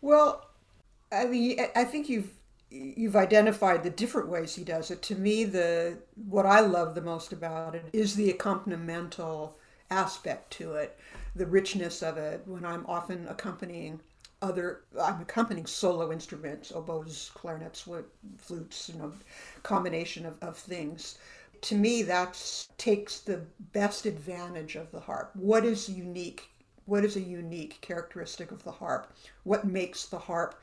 [0.00, 0.46] Well,
[1.10, 2.30] I mean, I think you've
[2.70, 5.00] you've identified the different ways he does it.
[5.02, 5.98] To me, the
[6.28, 9.52] what I love the most about it is the accompanimental
[9.90, 10.98] aspect to it,
[11.34, 12.42] the richness of it.
[12.44, 14.00] When I'm often accompanying
[14.42, 17.88] other, I'm accompanying solo instruments, oboes, clarinets,
[18.36, 19.12] flutes, you know,
[19.62, 21.18] combination of, of things.
[21.62, 23.40] To me, that takes the
[23.72, 25.30] best advantage of the harp.
[25.34, 26.50] What is unique?
[26.86, 29.12] What is a unique characteristic of the harp?
[29.44, 30.60] What makes the harp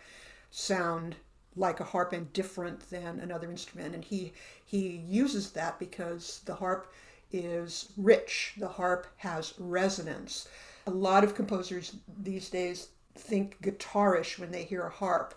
[0.49, 1.15] sound
[1.55, 3.95] like a harp and different than another instrument.
[3.95, 4.33] And he
[4.65, 6.91] he uses that because the harp
[7.31, 8.53] is rich.
[8.57, 10.47] The harp has resonance.
[10.87, 15.35] A lot of composers these days think guitarish when they hear a harp.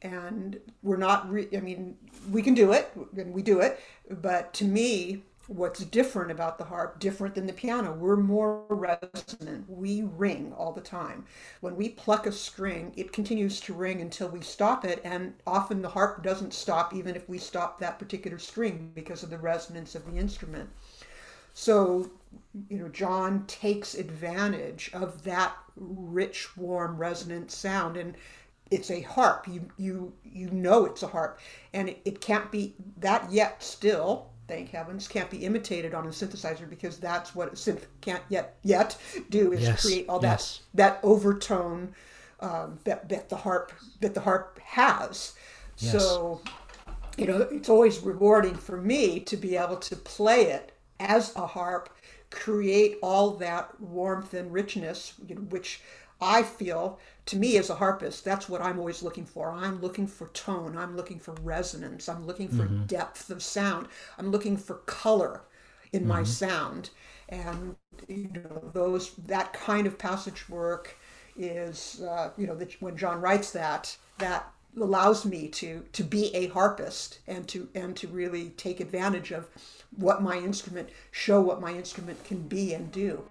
[0.00, 1.96] And we're not, re- I mean,
[2.30, 3.80] we can do it and we do it.
[4.08, 7.92] But to me, what's different about the harp, different than the piano.
[7.92, 9.64] We're more resonant.
[9.68, 11.24] We ring all the time.
[11.60, 15.82] When we pluck a string, it continues to ring until we stop it, and often
[15.82, 19.94] the harp doesn't stop even if we stop that particular string because of the resonance
[19.94, 20.70] of the instrument.
[21.54, 22.10] So,
[22.68, 28.14] you know, John takes advantage of that rich, warm, resonant sound and
[28.70, 29.48] it's a harp.
[29.48, 31.40] You you you know it's a harp,
[31.72, 33.62] and it, it can't be that yet.
[33.62, 38.22] Still, thank heavens, can't be imitated on a synthesizer because that's what a synth can't
[38.28, 38.96] yet yet
[39.30, 39.82] do is yes.
[39.82, 40.62] create all yes.
[40.74, 41.94] that that overtone
[42.40, 45.34] um, that that the harp that the harp has.
[45.76, 45.92] Yes.
[45.92, 46.40] So,
[47.16, 51.46] you know, it's always rewarding for me to be able to play it as a
[51.46, 51.90] harp,
[52.30, 55.80] create all that warmth and richness, you know, which
[56.20, 59.50] I feel to me as a harpist, that's what I'm always looking for.
[59.50, 60.78] I'm looking for tone.
[60.78, 62.08] I'm looking for resonance.
[62.08, 62.84] I'm looking for mm-hmm.
[62.84, 63.88] depth of sound.
[64.18, 65.42] I'm looking for color
[65.92, 66.08] in mm-hmm.
[66.08, 66.88] my sound.
[67.28, 67.76] And
[68.08, 70.96] you know those that kind of passage work
[71.36, 74.50] is uh, you know that when John writes that that
[74.80, 79.48] allows me to to be a harpist and to and to really take advantage of
[79.96, 83.22] what my instrument show what my instrument can be and do.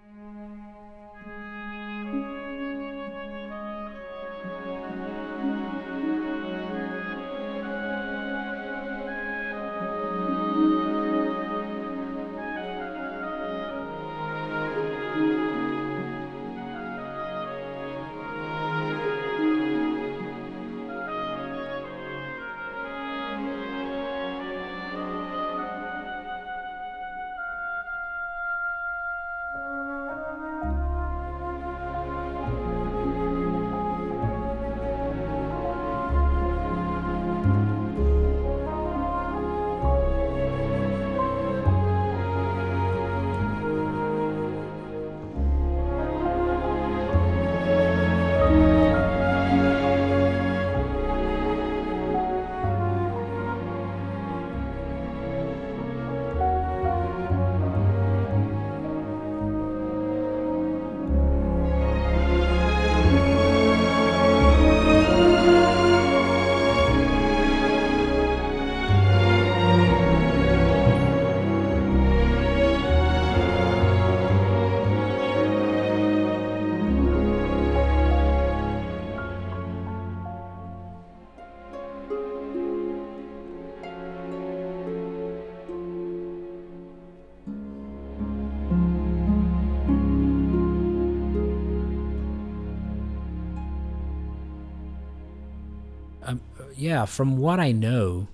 [96.88, 98.28] Yeah, from what I know,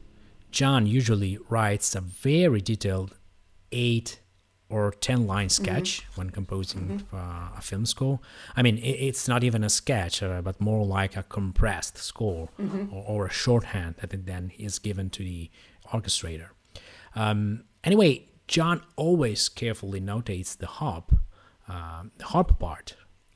[0.53, 3.17] John usually writes a very detailed
[3.73, 4.21] eight
[4.69, 5.65] or 10 line mm-hmm.
[5.65, 6.21] sketch mm-hmm.
[6.21, 7.17] when composing mm-hmm.
[7.17, 8.21] uh, a film score.
[8.57, 12.49] I mean, it, it's not even a sketch, uh, but more like a compressed score
[12.61, 12.95] mm-hmm.
[12.95, 15.51] or, or, a shorthand that then is given to the
[15.93, 16.51] orchestrator.
[17.17, 21.13] Um, anyway, John always carefully notates the harp,
[21.69, 22.95] uh, the harp part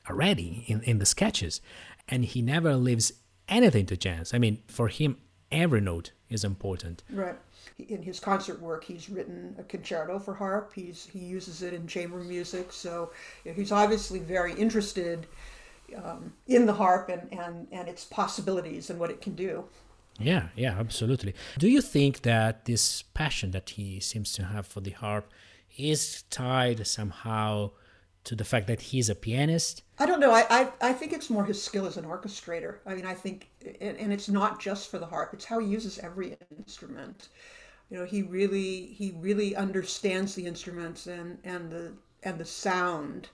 [0.09, 1.59] already in, in the sketches,
[2.07, 3.11] and he never leaves
[3.49, 4.33] anything to chance.
[4.33, 5.17] I mean, for him,
[5.51, 7.03] every note is important.
[7.09, 7.35] Right.
[7.87, 10.71] In his concert work, he's written a concerto for harp.
[10.73, 12.71] He's he uses it in chamber music.
[12.71, 13.11] So
[13.43, 15.25] you know, he's obviously very interested
[16.03, 19.65] um, in the harp and, and, and its possibilities and what it can do.
[20.19, 21.33] Yeah, yeah, absolutely.
[21.57, 25.31] Do you think that this passion that he seems to have for the harp
[25.77, 27.71] is tied somehow
[28.25, 29.83] to the fact that he's a pianist?
[29.97, 30.31] I don't know.
[30.31, 32.77] I, I, I think it's more his skill as an orchestrator.
[32.85, 33.49] I mean, I think,
[33.81, 35.33] and, and it's not just for the harp.
[35.33, 37.29] It's how he uses every instrument.
[37.89, 41.93] You know, he really he really understands the instruments and and the
[42.23, 43.29] and the sound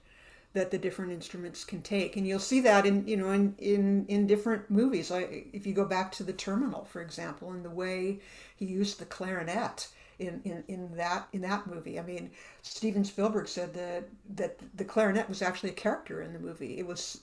[0.56, 4.06] that the different instruments can take and you'll see that in you know in in,
[4.08, 7.70] in different movies like if you go back to the terminal for example and the
[7.70, 8.20] way
[8.56, 9.90] he used the clarinet
[10.20, 12.00] in, in, in that in that movie.
[12.00, 16.40] I mean, Steven Spielberg said that that the clarinet was actually a character in the
[16.40, 16.78] movie.
[16.78, 17.22] It was,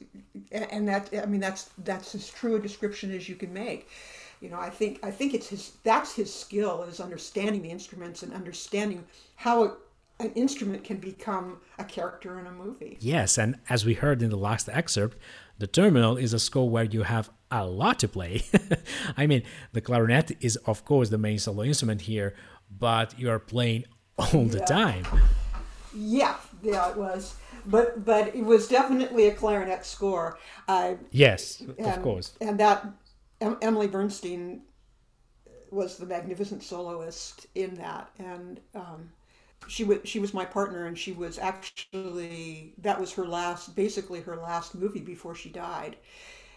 [0.51, 3.89] and that I mean that's that's as true a description as you can make.
[4.41, 8.23] You know, I think I think it's his that's his skill is understanding the instruments
[8.23, 9.05] and understanding
[9.37, 9.77] how
[10.19, 12.97] an instrument can become a character in a movie.
[13.01, 15.17] Yes, and as we heard in the last excerpt,
[15.59, 18.43] the terminal is a score where you have a lot to play.
[19.17, 22.35] I mean, the clarinet is of course the main solo instrument here,
[22.79, 23.85] but you are playing
[24.19, 24.65] all the Yeah.
[24.65, 25.05] time.
[25.95, 27.35] Yeah, yeah, it was.
[27.67, 30.39] But but it was definitely a clarinet score.
[30.69, 32.33] I Yes, of course.
[32.41, 32.87] And that
[33.41, 34.63] em- Emily Bernstein
[35.71, 39.11] was the magnificent soloist in that, and um,
[39.69, 44.21] she was she was my partner, and she was actually that was her last, basically
[44.21, 45.97] her last movie before she died,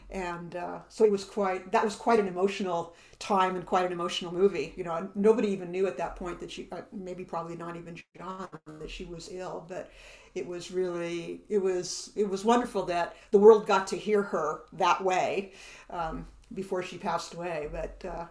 [0.09, 3.91] and uh, so it was quite that was quite an emotional time and quite an
[3.91, 4.73] emotional movie.
[4.75, 7.99] You know, nobody even knew at that point that she, uh, maybe probably not even
[8.17, 8.47] John,
[8.79, 9.91] that she was ill, but
[10.35, 14.61] it was really it was it was wonderful that the world got to hear her
[14.73, 15.53] that way
[15.89, 17.69] um, before she passed away.
[17.71, 18.25] But uh,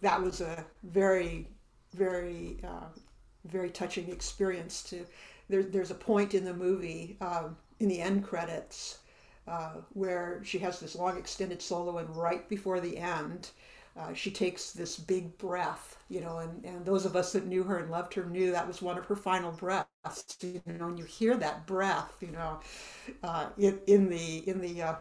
[0.00, 1.48] that was a very
[1.94, 2.88] very uh,
[3.44, 4.82] very touching experience.
[4.84, 5.06] To
[5.48, 8.98] there, there's a point in the movie um, in the end credits
[9.46, 13.50] uh, where she has this long extended solo, and right before the end.
[13.94, 17.62] Uh, she takes this big breath, you know, and, and those of us that knew
[17.62, 20.98] her and loved her knew that was one of her final breaths, you know, and
[20.98, 22.58] you hear that breath, you know,
[23.22, 24.94] uh, in, in the in the uh,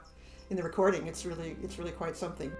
[0.49, 1.07] in the recording.
[1.07, 2.51] It's really it's really quite something.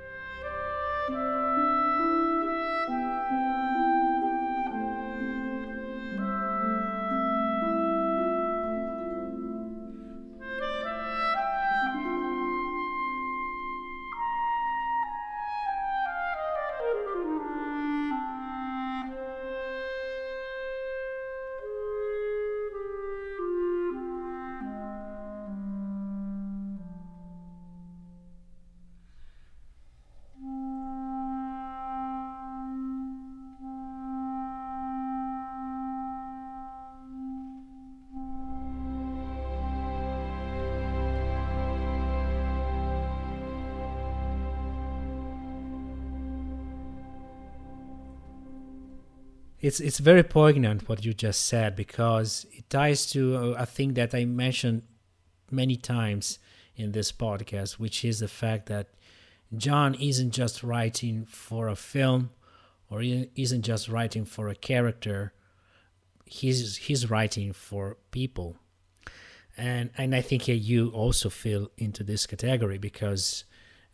[49.62, 54.16] It's it's very poignant what you just said because it ties to a thing that
[54.16, 54.82] I mentioned
[55.52, 56.40] many times
[56.76, 58.88] in this podcast, which is the fact that
[59.56, 62.32] John isn't just writing for a film
[62.90, 65.34] or isn't just writing for a character.
[66.26, 68.56] He's he's writing for people,
[69.56, 73.44] and and I think you also feel into this category because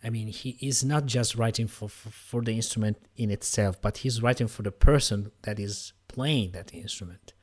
[0.03, 3.97] I mean, he is not just writing for, for, for the instrument in itself, but
[3.97, 7.33] he's writing for the person that is playing that instrument.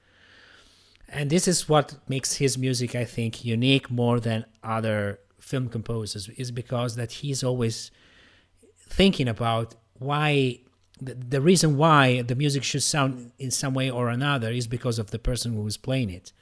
[1.09, 6.29] And this is what makes his music, I think, unique more than other film composers,
[6.31, 7.91] is because that he's always
[8.89, 10.61] thinking about why
[11.01, 14.99] the, the reason why the music should sound in some way or another is because
[14.99, 16.33] of the person who is playing it.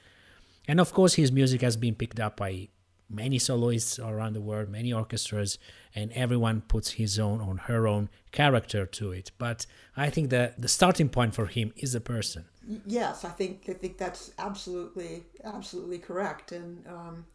[0.67, 2.69] And of course, his music has been picked up by
[3.09, 5.57] many soloists around the world, many orchestras,
[5.95, 9.31] and everyone puts his own or her own character to it.
[9.37, 12.45] But I think that the starting point for him is the person.
[12.85, 16.51] Yes, I think I think that's absolutely absolutely correct.
[16.51, 17.25] And um,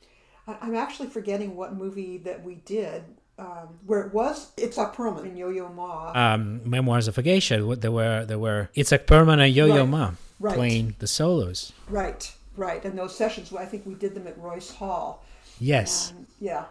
[0.47, 3.05] I, I'm actually forgetting what movie that we did
[3.39, 4.51] um, where it was.
[4.57, 6.13] It's like Perlman in Yo-Yo Ma.
[6.15, 10.11] Um, Memoirs of a Geisha, there were there were Itzhak Perlman and Yo-Yo Right, Ma
[10.41, 10.55] right.
[10.55, 11.73] playing the solos.
[11.89, 12.85] right, right.
[12.85, 15.25] And those sessions, I think we did them at Royce Hall.
[15.61, 16.13] Yes.
[16.17, 16.65] And, yeah.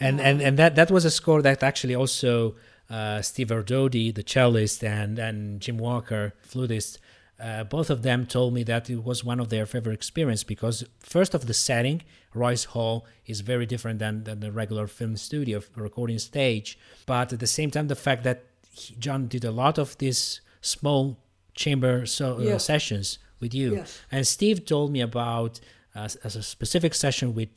[0.00, 2.54] and and and that that was a score that actually also
[2.90, 6.98] uh, Steve Erdody, the cellist, and and Jim Walker, flutist,
[7.42, 10.84] uh, both of them told me that it was one of their favorite experience because
[11.00, 12.02] first of the setting,
[12.34, 17.40] Royce Hall is very different than, than the regular film studio recording stage, but at
[17.40, 21.18] the same time, the fact that he, John did a lot of these small
[21.54, 24.00] chamber so, uh, sessions with you, Yes.
[24.12, 25.58] and Steve told me about
[25.96, 27.48] uh, as a specific session with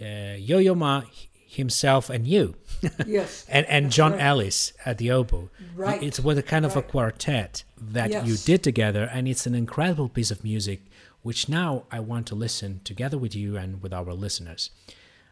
[0.00, 1.02] uh, Yo-Yo Ma
[1.46, 2.56] himself and you
[3.06, 3.46] Yes.
[3.48, 4.20] and and John right.
[4.20, 5.50] Ellis at the oboe.
[5.74, 6.02] Right.
[6.02, 10.08] It's with a kind of a quartet that you did together, and it's an incredible
[10.08, 10.82] piece of music
[11.22, 14.68] which now I want to listen together with you and with our listeners.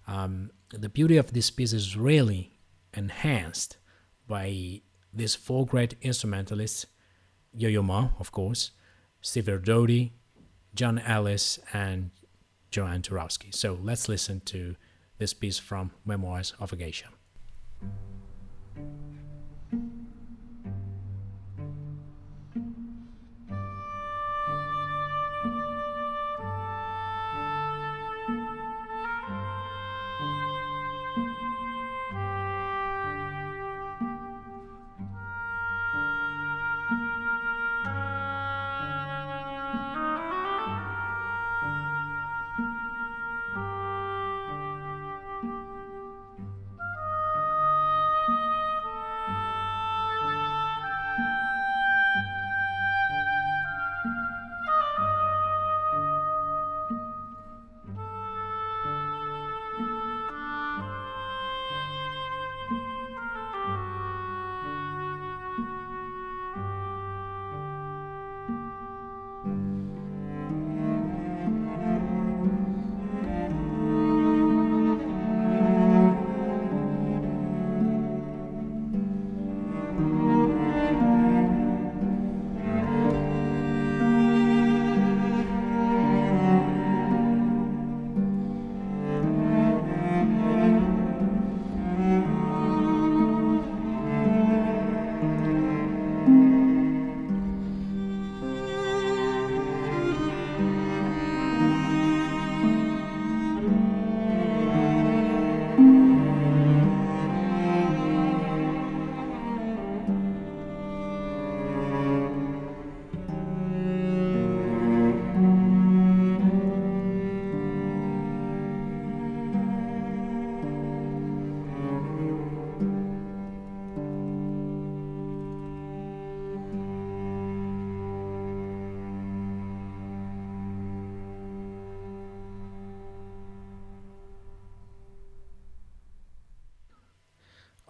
[0.08, 2.52] Um, the beauty of this piece is really
[2.94, 3.76] enhanced
[4.26, 4.80] by
[5.12, 6.86] these four great instrumentalists
[7.54, 8.70] Yo Yo Ma, of course,
[9.20, 10.12] Steve Erdody,
[10.74, 12.10] John Ellis, and
[12.72, 13.54] JoAnn Turovsky.
[13.54, 14.74] So let's listen to
[15.18, 17.10] this piece from Memoirs of a Geisha.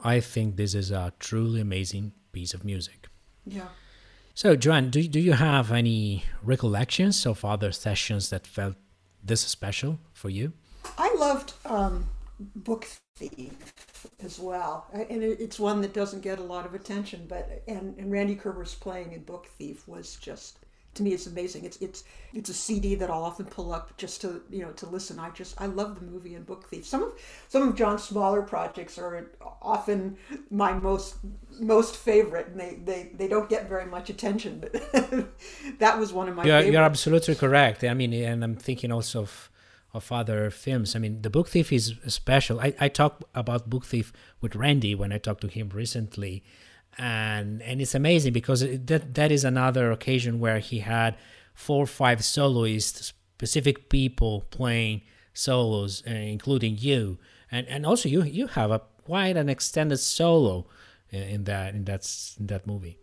[0.04, 3.08] I think this is a truly amazing piece of music.
[3.46, 3.68] Yeah.
[4.34, 8.76] So, JoAnn, do, do you have any recollections of other sessions that felt
[9.22, 10.52] this special for you?
[10.96, 12.08] I loved um,
[12.56, 13.52] Book Thief
[14.24, 17.26] as well, and it's one that doesn't get a lot of attention.
[17.28, 20.58] But and, and Randy Kerber's playing in Book Thief was just
[20.94, 24.20] to me it's amazing it's it's it's a cd that i'll often pull up just
[24.20, 27.02] to you know to listen i just i love the movie and book thief some
[27.02, 27.12] of
[27.48, 29.30] some of john's smaller projects are
[29.60, 30.16] often
[30.50, 31.16] my most
[31.60, 34.72] most favorite and they they, they don't get very much attention but
[35.78, 36.72] that was one of my you're, favorites.
[36.72, 39.48] you're absolutely correct i mean and i'm thinking also of
[39.94, 40.96] of other films.
[40.96, 42.60] I mean, The Book Thief is special.
[42.60, 46.42] I, I talked about Book Thief with Randy when I talked to him recently,
[46.98, 51.16] and and it's amazing because that that is another occasion where he had
[51.54, 55.02] four or five soloists, specific people playing
[55.34, 57.18] solos, uh, including you,
[57.50, 60.66] and and also you you have a quite an extended solo
[61.10, 62.98] in that in that in that movie.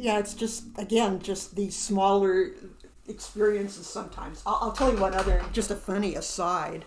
[0.00, 2.52] Yeah, it's just again just these smaller
[3.08, 3.86] experiences.
[3.86, 6.84] Sometimes I'll, I'll tell you one other, just a funny aside.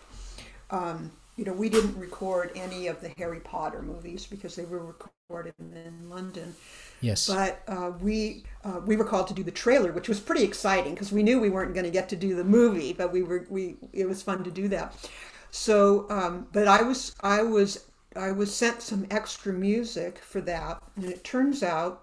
[0.71, 4.85] Um, you know, we didn't record any of the Harry Potter movies because they were
[4.85, 6.55] recorded in London.
[7.01, 7.27] Yes.
[7.27, 10.93] But uh, we uh, we were called to do the trailer, which was pretty exciting
[10.93, 13.45] because we knew we weren't going to get to do the movie, but we were
[13.49, 14.95] we it was fun to do that.
[15.51, 17.85] So, um, but I was I was
[18.15, 22.02] I was sent some extra music for that, and it turns out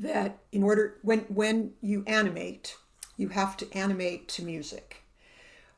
[0.00, 2.76] that in order when when you animate,
[3.16, 5.04] you have to animate to music.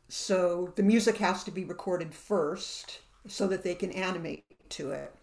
[0.08, 5.14] So the music has to be recorded first so that they can animate to it.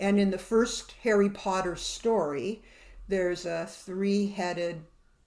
[0.00, 2.62] And in the first Harry Potter story,
[3.08, 4.82] there's a three-headed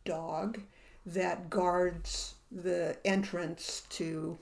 [0.06, 0.60] dog
[1.06, 4.38] that guards the entrance to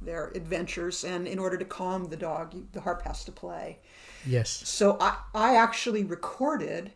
[0.00, 3.78] their adventures and in order to calm the dog the harp has to play
[4.26, 6.92] yes so i, I actually recorded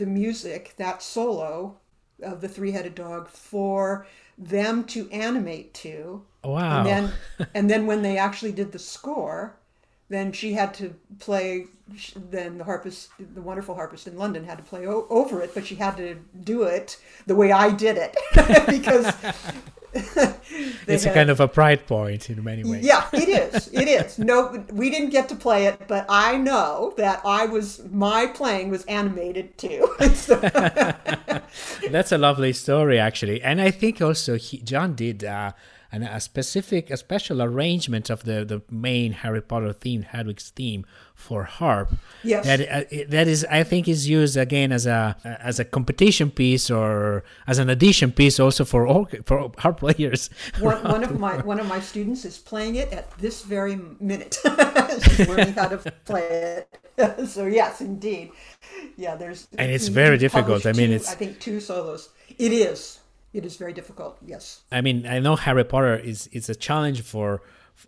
[0.00, 1.76] the music that solo
[2.22, 6.22] of the three-headed dog for them to animate to.
[6.42, 6.78] Oh, wow.
[6.78, 7.12] And then
[7.54, 9.54] and then when they actually did the score
[10.08, 11.66] then she had to play
[12.16, 15.64] then the harpist the wonderful harpist in london had to play o- over it but
[15.64, 18.16] she had to do it the way i did it.
[18.66, 19.14] Because
[19.92, 22.84] it's had, a kind of a pride point in many ways.
[22.84, 24.18] Yeah it is it is.
[24.18, 28.70] No we didn't get to play it but i know that i was my playing
[28.70, 29.88] was animated too.
[31.90, 33.42] That's a lovely story actually.
[33.42, 35.52] And i think also he, john did uh,
[35.92, 40.86] and a specific, a special arrangement of the, the main Harry Potter theme, Hedwig's theme
[41.14, 41.92] for harp.
[42.22, 42.46] Yes.
[42.46, 46.70] That uh, that is, I think, is used again as a as a competition piece
[46.70, 50.30] or as an addition piece also for all, for harp players.
[50.60, 54.38] One, one of my one of my students is playing it at this very minute.
[55.02, 56.80] She's learning how to play it.
[57.26, 58.30] so yes, indeed.
[58.96, 60.66] Yeah, there's and it's very difficult.
[60.66, 62.10] I mean, it's I think two solos.
[62.38, 62.99] It is
[63.32, 64.18] it is very difficult.
[64.24, 64.62] Yes.
[64.72, 67.42] I mean, I know Harry Potter is is a challenge for.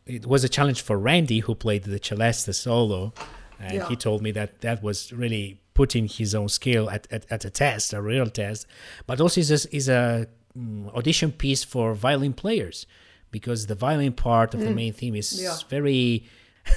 [0.06, 3.12] It was a challenge for Randy, who played the celeste solo,
[3.60, 3.88] and yeah.
[3.88, 7.50] he told me that that was really putting his own skill at, at, at a
[7.50, 8.66] test, a real test.
[9.06, 10.26] But also is a, is a
[10.56, 12.86] um, audition piece for violin players,
[13.30, 14.64] because the violin part of mm.
[14.64, 15.56] the main theme is yeah.
[15.68, 16.26] very.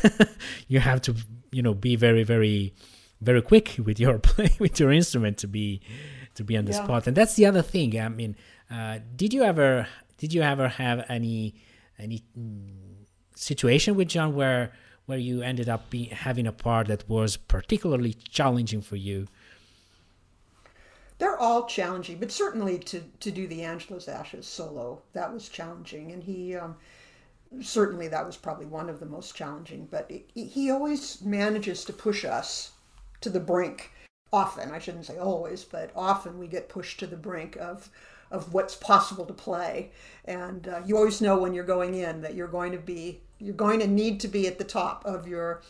[0.68, 1.16] you have to,
[1.52, 2.74] you know, be very very
[3.22, 5.82] very quick with your play with your instrument to be
[6.36, 6.84] to be on the yeah.
[6.84, 8.36] spot and that's the other thing i mean
[8.76, 11.56] uh, did you ever did you ever have any
[11.98, 12.74] any mm,
[13.36, 14.74] situation with John where
[15.06, 19.28] where you ended up being having a part that was particularly challenging for you?
[21.18, 26.12] They're all challenging, but certainly to to do the Angela's Ashes solo that was challenging,
[26.12, 26.56] and he.
[26.56, 26.76] Um,
[27.62, 32.26] certainly that was probably one of the most challenging but he always manages to push
[32.26, 32.72] us
[33.22, 33.92] to the brink
[34.34, 37.90] often i shouldn't say always but often we get pushed to the brink of
[38.36, 39.92] of what's possible to play.
[40.26, 43.54] And uh, you always know when you're going in that you're going to be you're
[43.54, 45.62] going to need to be at the top of your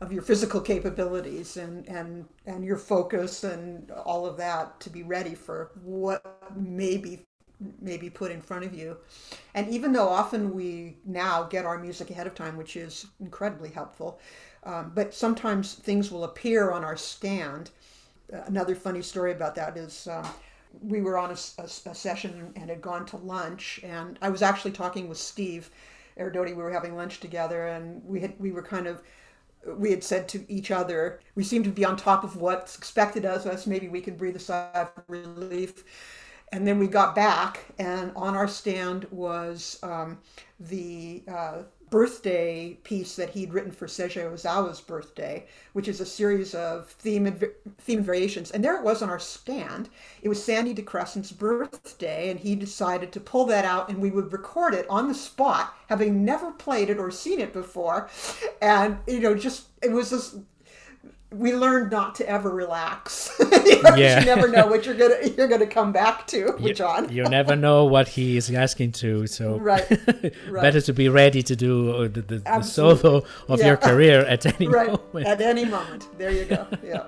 [0.00, 5.02] of your physical capabilities and and and your focus and all of that to be
[5.02, 6.24] ready for what
[6.56, 7.20] may be
[7.80, 8.96] may be put in front of you.
[9.54, 13.70] And even though often we now get our music ahead of time, which is incredibly
[13.70, 14.18] helpful,
[14.64, 17.70] um, but sometimes things will appear on our stand.
[18.30, 20.26] Another funny story about that is um,
[20.80, 24.42] we were on a, a, a, session and had gone to lunch, and I was
[24.42, 25.70] actually talking with Steve
[26.18, 26.48] Erdody.
[26.48, 29.02] We were having lunch together, and we had we were kind of
[29.66, 33.24] we had said to each other, we seemed to be on top of what's expected
[33.24, 33.66] of us.
[33.66, 35.84] Maybe we could breathe a sigh of relief.
[36.52, 40.18] And then we got back, and on our stand was um,
[40.58, 46.54] the uh, birthday piece that he'd written for Seiji Ozawa's birthday, which is a series
[46.54, 47.44] of theme and,
[47.78, 48.50] theme variations.
[48.50, 49.88] And there it was on our stand.
[50.22, 54.32] It was Sandy DeCrescent's birthday, and he decided to pull that out, and we would
[54.32, 58.08] record it on the spot, having never played it or seen it before.
[58.62, 60.36] And you know, just it was this
[61.32, 63.30] we learned not to ever relax.
[63.38, 64.20] you, know, yeah.
[64.20, 67.10] you never know what you're gonna you're gonna come back to you, John.
[67.10, 69.88] you never know what he is asking to, so right,
[70.48, 70.62] right.
[70.62, 73.66] better to be ready to do uh, the, the, the solo of yeah.
[73.66, 74.88] your career at any right.
[74.88, 75.26] moment.
[75.26, 76.08] At any moment.
[76.18, 76.66] There you go.
[76.82, 77.06] Yeah.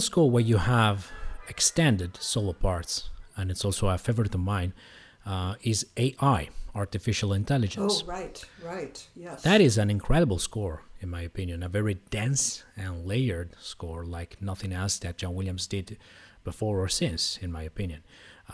[0.00, 1.10] Score where you have
[1.48, 4.72] extended solo parts, and it's also a favorite of mine,
[5.26, 8.02] uh, is AI Artificial Intelligence.
[8.02, 9.42] Oh, right, right, yes.
[9.42, 11.62] That is an incredible score, in my opinion.
[11.62, 15.98] A very dense and layered score, like nothing else that John Williams did
[16.44, 18.02] before or since, in my opinion.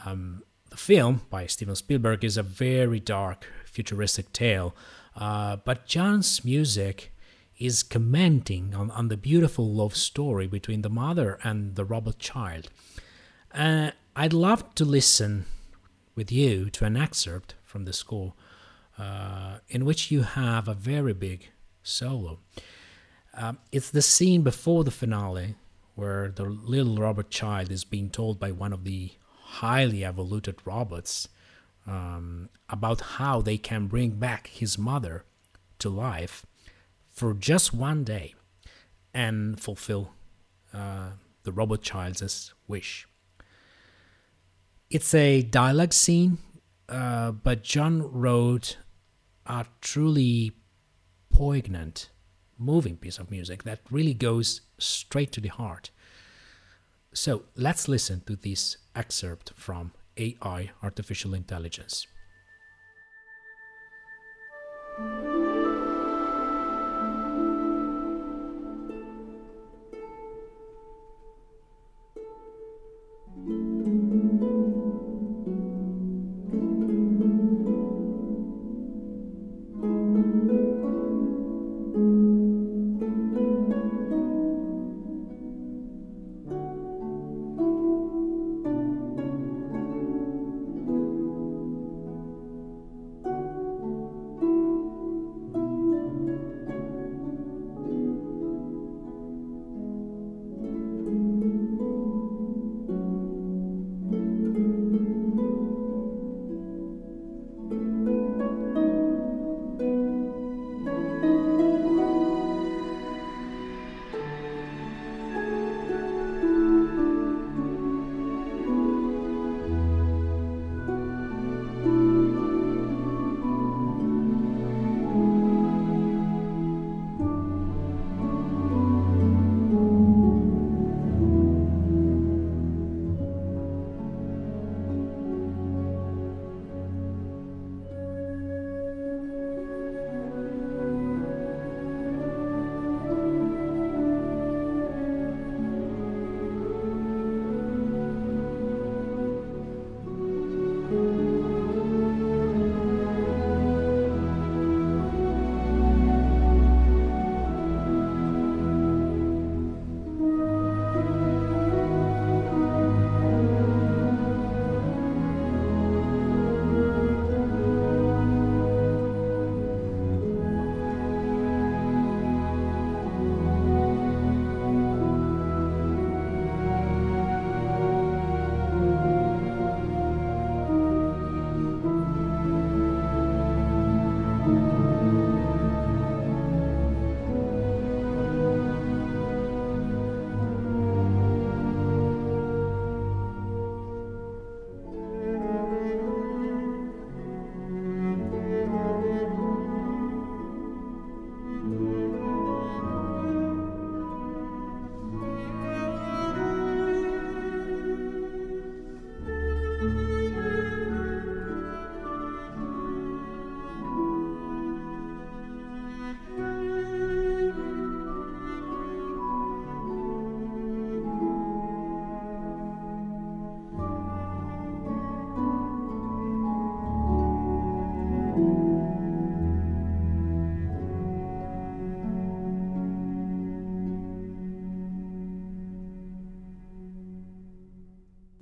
[0.05, 4.75] Um, the film by Steven Spielberg is a very dark, futuristic tale,
[5.15, 7.13] uh, but John's music
[7.59, 12.69] is commenting on, on the beautiful love story between the mother and the robot child.
[13.55, 15.47] Uh, I'd love to listen
[16.15, 18.35] with you to an excerpt from the score
[18.99, 21.51] uh, in which you have a very big
[21.83, 22.39] solo.
[23.35, 25.57] Um, it's the scene before the finale
[25.95, 31.29] where the little robot child is being told by one of the highly evoluted robots
[31.87, 35.25] um, about how they can bring back his mother
[35.79, 36.46] to life
[37.17, 38.35] for just one day
[39.15, 40.11] and fulfill
[40.75, 41.09] uh,
[41.45, 43.09] the robot child's wish.
[44.91, 46.37] It's a dialogue scene,
[46.91, 48.77] uh, but John wrote
[49.47, 50.53] a truly
[51.31, 52.11] poignant,
[52.59, 55.91] moving piece of music that really goes straight to the heart.
[57.15, 62.07] So let's listen to this excerpt from AI, Artificial Intelligence.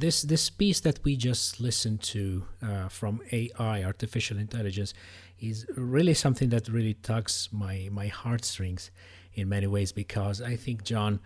[0.04, 4.92] This this piece that we just listened to uh, from AI, artificial intelligence,
[5.40, 8.90] is really something that really tugs my my heartstrings
[9.32, 11.20] in many ways because I think John,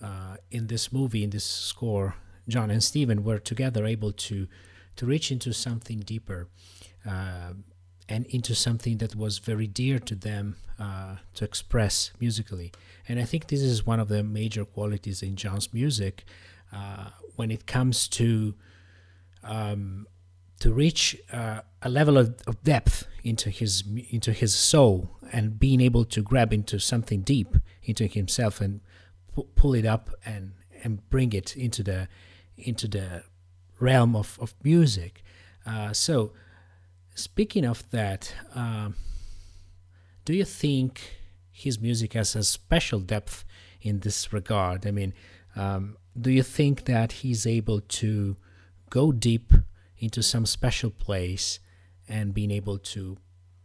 [0.00, 2.14] uh, in this movie, in this score,
[2.46, 4.46] John and Steven were together able to
[4.94, 6.46] to reach into something deeper.
[7.04, 7.54] Uh,
[8.08, 12.72] and into something that was very dear to them uh, to express musically.
[13.08, 16.24] And I think this is one of the major qualities in John's music
[16.72, 18.54] uh, when it comes to
[19.42, 20.06] um,
[20.60, 25.80] to reach uh, a level of, of, depth into his into his soul and being
[25.80, 28.80] able to grab into something deep into himself and
[29.34, 30.52] pu- pull it up and
[30.84, 32.08] and bring it into the
[32.58, 33.24] into the
[33.78, 35.22] realm of, of music.
[35.64, 36.32] Uh, so
[37.20, 38.94] Speaking of that, um,
[40.24, 41.18] do you think
[41.52, 43.44] his music has a special depth
[43.82, 44.86] in this regard?
[44.86, 45.12] I mean,
[45.56, 48.36] um, do you think that he's able to
[48.88, 49.52] go deep
[49.98, 51.60] into some special place
[52.08, 53.18] and being able to,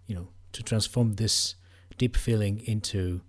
[0.07, 1.55] you know, to transform this
[1.97, 3.21] deep feeling into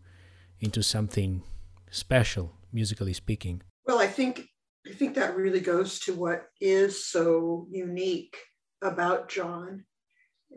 [0.61, 1.43] into something
[1.91, 3.63] special, musically speaking?
[3.87, 4.49] Well, I think
[4.87, 8.37] I think that really goes to what is so unique
[8.83, 9.85] about John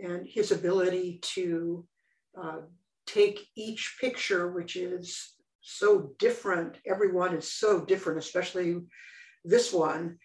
[0.02, 1.86] and his ability to
[2.40, 2.58] uh,
[3.08, 5.34] take each picture, which is
[5.70, 6.78] so different.
[6.86, 8.78] Everyone is so different, especially
[9.46, 10.18] this one,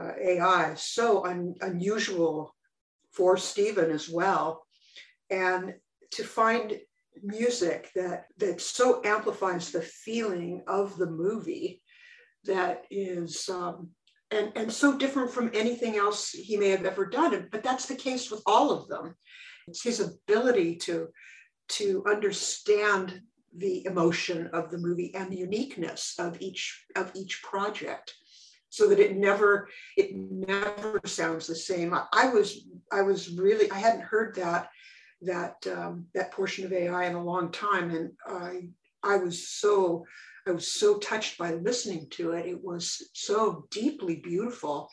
[0.00, 2.54] uh, AI, so un- unusual
[3.12, 4.66] for Steven as well.
[5.30, 5.74] And
[6.12, 6.78] to find
[7.22, 11.82] music that that so amplifies the feeling of the movie
[12.44, 13.88] that is um,
[14.30, 17.94] and and so different from anything else he may have ever done but that's the
[17.94, 19.14] case with all of them
[19.66, 21.08] it's his ability to
[21.68, 23.20] to understand
[23.58, 28.14] the emotion of the movie and the uniqueness of each of each project
[28.68, 31.94] so that it never it never sounds the same.
[31.94, 34.68] I, I was i was really i hadn't heard that
[35.22, 38.68] that um, that portion of ai in a long time and i
[39.02, 40.04] i was so
[40.46, 42.46] i was so touched by listening to it.
[42.46, 44.88] It was so deeply beautiful.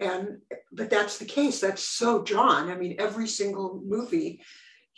[0.00, 0.38] And
[0.72, 1.60] but that's the case.
[1.60, 2.70] That's so john.
[2.70, 4.42] I mean every single movie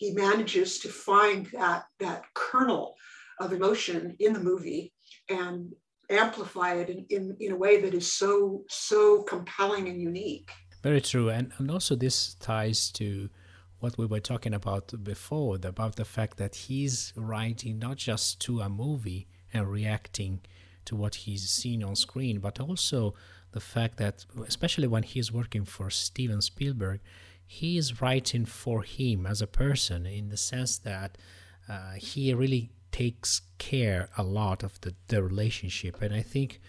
[0.03, 2.97] he manages to find that that kernel
[3.39, 4.93] of emotion in the movie
[5.29, 5.73] and
[6.11, 10.51] amplify it in, in, in a way that is so so compelling and unique.
[10.83, 11.29] Very true.
[11.37, 13.31] And and also this ties to
[13.83, 18.61] what we were talking about before about the fact that he's writing not just to
[18.61, 20.41] a movie and reacting
[20.89, 23.15] to what he's seen on screen but also
[23.57, 27.01] the fact that especially when he's working for steven spielberg
[27.47, 31.19] he is writing for him as a person in the sense that
[31.69, 36.01] uh, he really takes care a lot of the, the relationship.
[36.03, 36.61] And I think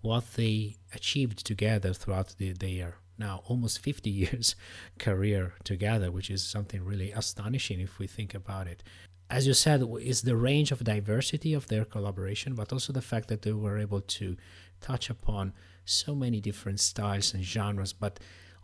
[0.00, 4.54] what they achieved together throughout the, their now almost 50 years
[4.98, 8.82] career together, which is something really astonishing if we think about it.
[9.30, 13.28] As you said, is the range of diversity of their collaboration, but also the fact
[13.28, 14.36] that they were able to
[14.80, 15.52] touch upon
[15.84, 18.20] so many different styles and genres, but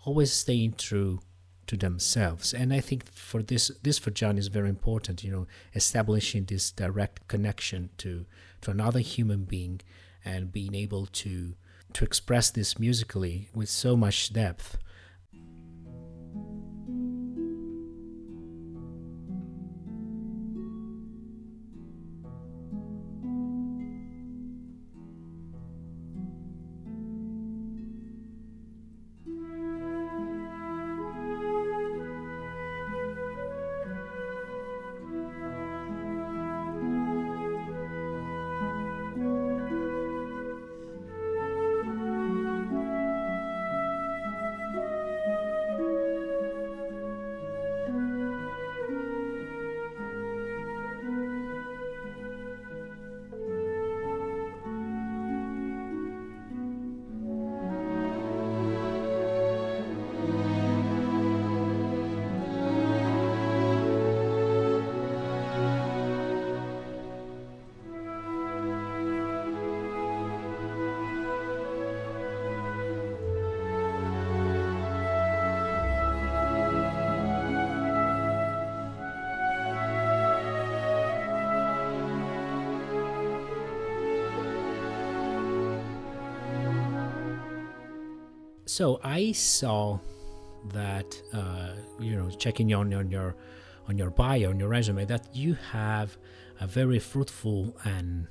[0.06, 1.20] always staying true
[1.66, 2.52] to themselves.
[2.52, 6.70] And i think for this this for john is very important you know establishing this
[6.70, 8.26] direct connection to
[8.62, 9.80] to another human being
[10.24, 11.54] and being able to
[11.92, 14.78] to express this musically with so much depth
[88.74, 90.00] So I saw
[90.72, 93.36] that uh, you know checking on, on your
[93.86, 96.16] on your bio on your resume that you have
[96.60, 98.26] a very fruitful and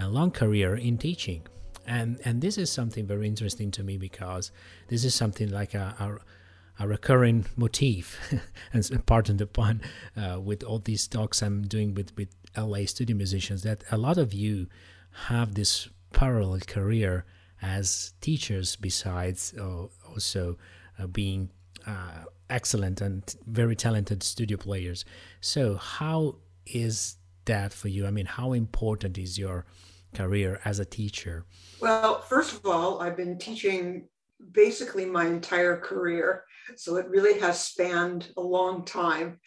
[0.00, 1.46] a long career in teaching.
[1.86, 4.50] And and this is something very interesting to me because
[4.88, 8.18] this is something like a, a, a recurring motif.
[8.72, 9.80] And pardon the pun
[10.16, 14.18] uh, with all these talks i'm doing with with la studio musicians that a lot
[14.18, 14.66] of you
[15.28, 17.24] have this parallel career
[17.64, 20.58] as teachers besides uh, also
[20.98, 21.50] uh, being
[21.86, 25.04] uh, excellent and very talented studio players.
[25.40, 26.36] So, how
[26.66, 27.16] is
[27.46, 28.06] that for you?
[28.06, 29.64] I mean, how important is your
[30.14, 31.46] career as a teacher?
[31.80, 34.08] Well, first of all, I've been teaching
[34.52, 36.44] basically my entire career.
[36.76, 39.40] So it really has spanned a long time.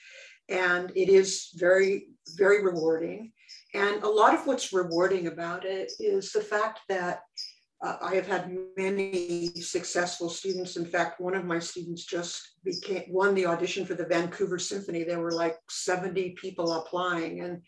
[0.50, 3.32] And it is very, very rewarding.
[3.74, 7.22] And a lot of what's rewarding about it is the fact that
[7.82, 10.78] uh, I have had many successful students.
[10.78, 15.04] In fact, one of my students just became won the audition for the Vancouver Symphony.
[15.04, 17.62] There were like 70 people applying, and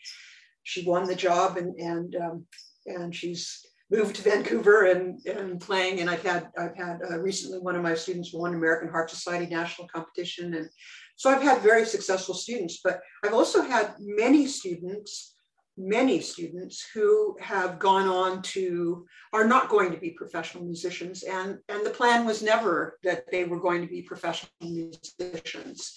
[0.64, 2.45] she won the job, and and um,
[2.88, 5.99] and she's moved to Vancouver and, and playing.
[5.99, 9.45] And I've had I've had uh, recently one of my students won American Harp Society
[9.45, 10.69] national competition, and
[11.18, 12.80] so I've had very successful students.
[12.84, 15.36] But I've also had many students
[15.80, 21.58] many students who have gone on to are not going to be professional musicians and
[21.70, 25.96] and the plan was never that they were going to be professional musicians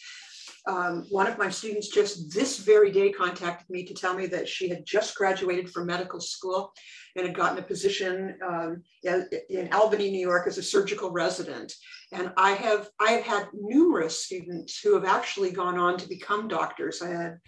[0.69, 4.49] um, one of my students just this very day contacted me to tell me that
[4.49, 6.73] she had just graduated from medical school
[7.17, 11.73] and had gotten a position um, in Albany, New York as a surgical resident.
[12.13, 16.47] And I have I have had numerous students who have actually gone on to become
[16.47, 17.03] doctors.
[17.03, 17.39] I had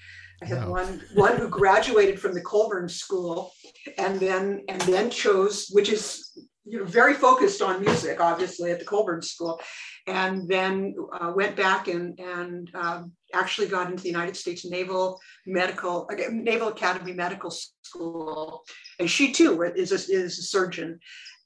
[0.43, 3.53] I had one one who graduated from the Colburn School,
[3.99, 8.79] and then and then chose, which is you know very focused on music, obviously at
[8.79, 9.61] the Colburn School,
[10.07, 15.21] and then uh, went back and and um, actually got into the United States Naval
[15.47, 17.51] Medical Naval Academy Medical
[17.83, 18.63] School,
[18.99, 20.99] and she too is a, is a surgeon.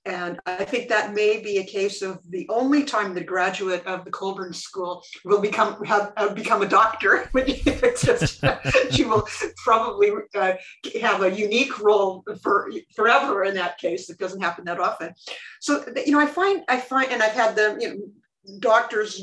[0.08, 4.06] And I think that may be a case of the only time the graduate of
[4.06, 7.30] the Colburn School will become have, have become a doctor.
[7.36, 8.42] just,
[8.90, 9.28] she will
[9.58, 10.54] probably uh,
[11.02, 14.08] have a unique role for forever in that case.
[14.08, 15.12] It doesn't happen that often.
[15.60, 19.22] So you know, I find I find, and I've had them, you know, doctors,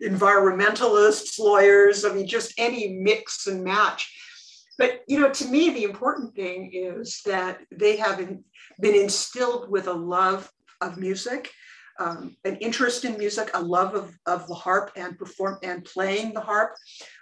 [0.00, 2.04] environmentalists, lawyers.
[2.04, 4.16] I mean, just any mix and match.
[4.80, 8.16] But you know, to me, the important thing is that they have
[8.80, 10.50] been instilled with a love
[10.80, 11.52] of music,
[11.98, 16.32] um, an interest in music, a love of, of the harp and perform and playing
[16.32, 16.72] the harp,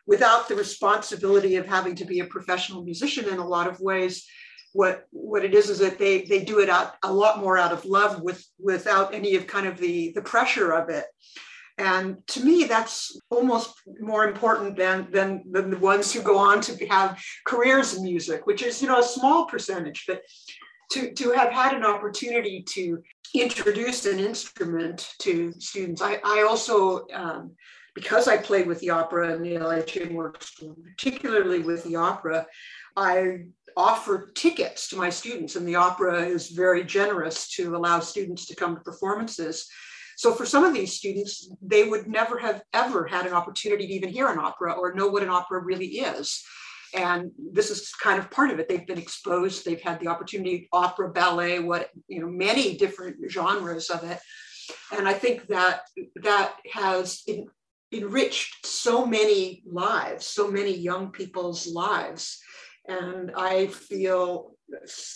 [0.07, 4.25] without the responsibility of having to be a professional musician in a lot of ways.
[4.73, 7.73] What, what it is is that they they do it out a lot more out
[7.73, 11.07] of love with without any of kind of the the pressure of it
[11.79, 16.61] and to me, that's almost more important than, than, than the ones who go on
[16.63, 20.05] to have careers in music, which is, you know, a small percentage.
[20.07, 20.23] But
[20.93, 23.03] to, to have had an opportunity to
[23.35, 26.03] introduce an instrument to students.
[26.03, 27.53] I, I also, um,
[27.95, 30.61] because I played with the opera and the LHA works,
[30.97, 32.47] particularly with the opera,
[32.97, 33.47] I
[33.77, 38.57] offer tickets to my students, and the opera is very generous to allow students to
[38.57, 39.69] come to performances.
[40.19, 43.95] So for some of these students, they would never have ever had an opportunity to
[43.95, 46.43] even hear an opera or know what an opera really is.
[46.93, 48.69] And this is kind of part of it.
[48.69, 53.91] They've been exposed, they've had the opportunity, opera, ballet, what, you know, many different genres
[53.91, 54.19] of it.
[54.91, 55.83] And I think that
[56.17, 57.47] that has in,
[57.93, 62.41] enriched so many lives, so many young people's lives.
[62.89, 64.57] And I feel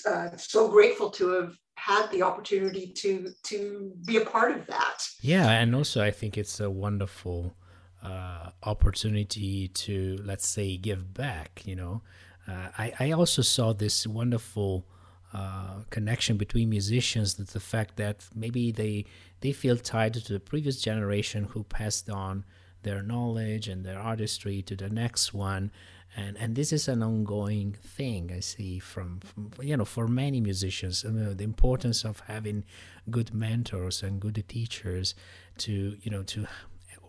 [0.09, 1.57] uh, so grateful to have
[1.87, 4.99] had the opportunity to to be a part of that.
[5.21, 7.55] Yeah, and also I think it's a wonderful
[8.03, 11.63] uh, opportunity to let's say give back.
[11.65, 12.03] You know,
[12.47, 14.87] uh, I I also saw this wonderful.
[15.35, 19.07] Uh, connection between musicians that the fact that maybe they
[19.41, 22.45] they feel tied to the previous generation who passed on
[22.83, 25.71] their knowledge and their artistry to the next one
[26.17, 30.41] and and this is an ongoing thing I see from, from you know for many
[30.41, 32.65] musicians the importance of having
[33.11, 35.15] good mentors and good teachers
[35.59, 36.47] to you know to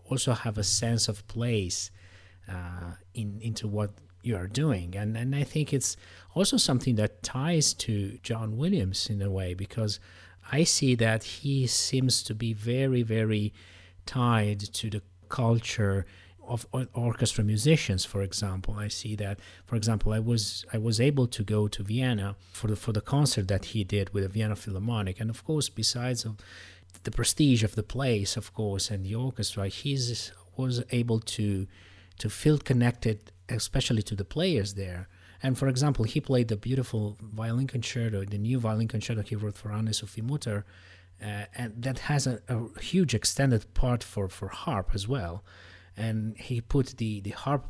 [0.09, 1.91] also have a sense of place
[2.49, 4.95] uh, in into what you are doing.
[4.95, 5.97] And and I think it's
[6.33, 9.99] also something that ties to John Williams in a way because
[10.51, 13.53] I see that he seems to be very very
[14.05, 16.05] tied to the culture
[16.47, 21.27] of orchestra musicians for example i see that for example i was i was able
[21.27, 24.55] to go to vienna for the for the concert that he did with the vienna
[24.55, 25.19] philharmonic.
[25.19, 26.25] And of course besides
[27.03, 29.93] the prestige of the place of course and the orchestra he
[30.57, 31.67] was able to
[32.19, 33.17] to feel connected
[33.49, 35.07] especially to the players there.
[35.41, 39.57] And for example he played the beautiful violin concerto the new violin concerto he wrote
[39.57, 40.65] for anne sophie mutter
[41.21, 45.43] uh, and that has a, a huge extended part for for harp as well
[45.97, 47.67] and he put the the harp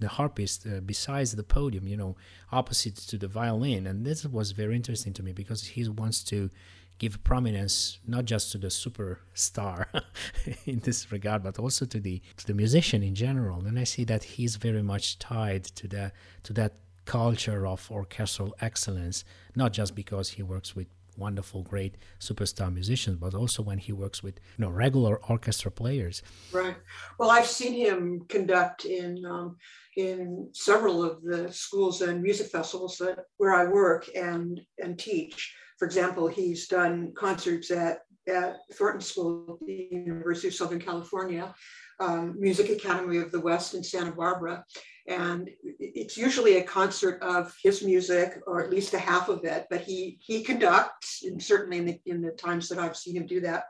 [0.00, 2.16] the harpist uh, besides the podium you know
[2.52, 3.86] opposite to the violin.
[3.86, 6.50] And this was very interesting to me because he wants to
[6.98, 9.86] give prominence not just to the superstar
[10.66, 13.64] in this regard but also to the to the musician in general.
[13.66, 16.12] And i see that he's very much tied to that
[16.44, 16.72] to that
[17.04, 19.24] culture of orchestral excellence
[19.54, 20.86] not just because he works with
[21.16, 26.22] wonderful, great superstar musicians, but also when he works with you know regular orchestra players.
[26.52, 26.76] Right.
[27.18, 29.56] Well, I've seen him conduct in um,
[29.96, 35.54] in several of the schools and music festivals that where I work and and teach.
[35.78, 41.52] For example, he's done concerts at, at Thornton School at the University of Southern California,
[42.00, 44.64] um, Music Academy of the West in Santa Barbara.
[45.06, 49.66] And it's usually a concert of his music, or at least a half of it,
[49.68, 53.26] but he, he conducts, and certainly in the, in the times that I've seen him
[53.26, 53.64] do that.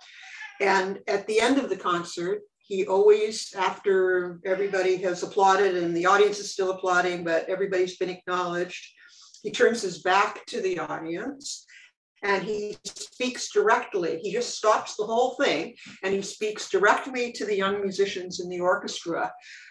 [0.61, 6.07] And at the end of the concert, he always, after everybody has applauded and the
[6.07, 8.87] audience is still applauding, but everybody's been acknowledged,
[9.43, 11.67] he turns his back to the audience
[12.25, 14.19] and he speaks directly.
[14.23, 18.49] He just stops the whole thing and he speaks directly to the young musicians in
[18.49, 19.31] the orchestra.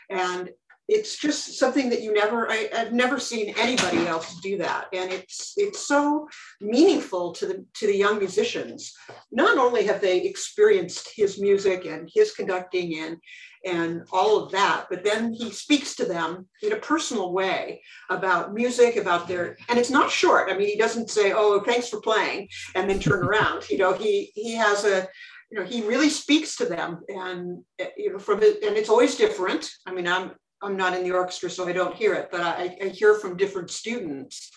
[0.09, 0.51] And
[0.93, 4.85] it's just something that you never I, have never seen anybody else do that.
[4.93, 6.27] And it's it's so
[6.61, 8.93] meaningful to the to the young musicians.
[9.31, 13.17] Not only have they experienced his music and his conducting and
[13.65, 18.53] and all of that but then he speaks to them in a personal way about
[18.53, 20.51] music about their and it's not short.
[20.51, 23.67] I mean he doesn't say oh thanks for playing and then turn around.
[23.69, 25.07] You know he he has a
[25.49, 27.63] you know he really speaks to them and
[27.97, 29.71] you know from it and it's always different.
[29.87, 30.31] I mean i'm
[30.63, 33.37] I'm not in the orchestra, so I don't hear it, but I, I hear from
[33.37, 34.49] different students.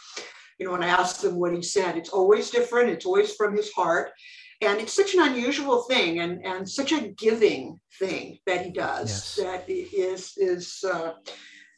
[0.59, 2.91] You know, when I ask them what he said, it's always different.
[2.91, 4.13] It's always from his heart.
[4.63, 9.11] And it's such an unusual thing and, and such a giving thing that he does
[9.11, 9.37] yes.
[9.37, 11.13] that is, is uh,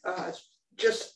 [0.05, 0.31] uh,
[0.77, 1.15] just,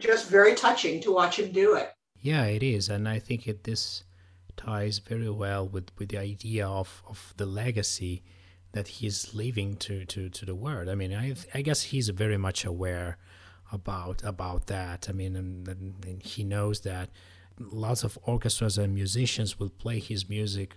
[0.00, 1.90] just very touching to watch him do it.
[2.20, 2.88] Yeah, it is.
[2.88, 4.02] And I think it, this
[4.56, 8.24] ties very well with, with the idea of, of the legacy
[8.78, 10.88] that he's leaving to, to, to the world.
[10.88, 13.18] I mean, I, I guess he's very much aware
[13.72, 15.08] about about that.
[15.10, 17.10] I mean, and, and, he knows that
[17.58, 20.76] lots of orchestras and musicians will play his music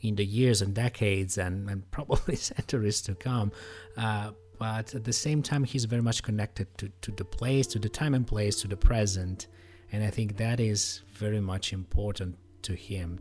[0.00, 3.52] in the years and decades and, and probably centuries to come.
[3.98, 7.78] Uh, but at the same time, he's very much connected to, to the place, to
[7.78, 9.46] the time and place, to the present.
[9.92, 13.20] And I think that is very much important to him.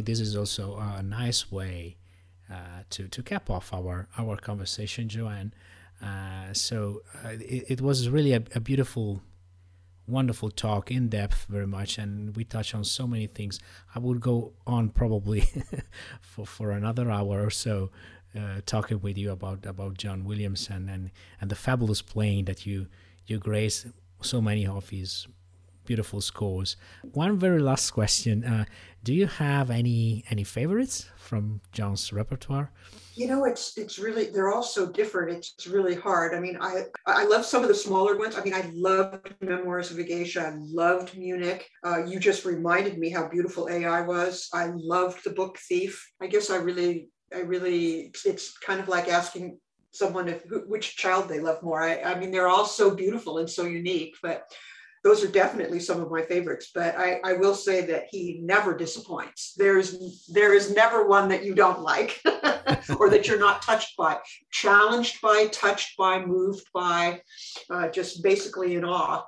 [0.00, 1.98] Think this is also a nice way
[2.50, 5.52] uh, to to cap off our our conversation, JoAnn.
[6.02, 9.20] Uh, so uh, it, it, was really a, a, beautiful,
[10.06, 13.60] wonderful talk, in depth, very much, and we touched on so many things.
[13.94, 15.42] I would go on probably
[16.22, 17.90] for for another hour or so.
[18.34, 21.10] Uh, talking with you about about John williamson and,
[21.42, 22.86] and the fabulous playing that you
[23.26, 23.84] you grace
[24.22, 25.26] so many of his
[25.90, 26.76] beautiful scores.
[27.12, 28.64] One very last question: uh,
[29.02, 32.70] Do you have any any favorites from John's repertoire?
[33.14, 35.38] You know, it's it's really they're all so different.
[35.38, 36.34] It's really hard.
[36.34, 38.36] I mean, I I love some of the smaller ones.
[38.36, 40.48] I mean, I loved Memoirs of a Geisha.
[40.48, 41.66] I loved Munich.
[41.84, 44.48] Uh, you just reminded me how beautiful AI was.
[44.52, 46.06] I loved the book Thief.
[46.20, 49.58] I guess I really I really it's kind of like asking
[49.92, 51.82] someone if which child they love more.
[51.82, 54.44] I, I mean, they're all so beautiful and so unique, but
[55.02, 58.76] those are definitely some of my favorites but I, I will say that he never
[58.76, 59.54] disappoints.
[59.56, 62.20] There's there is never one that you don't like
[62.98, 64.18] or that you're not touched by.
[64.50, 67.22] Challenged by touched by moved by
[67.70, 69.24] uh, just basically in awe.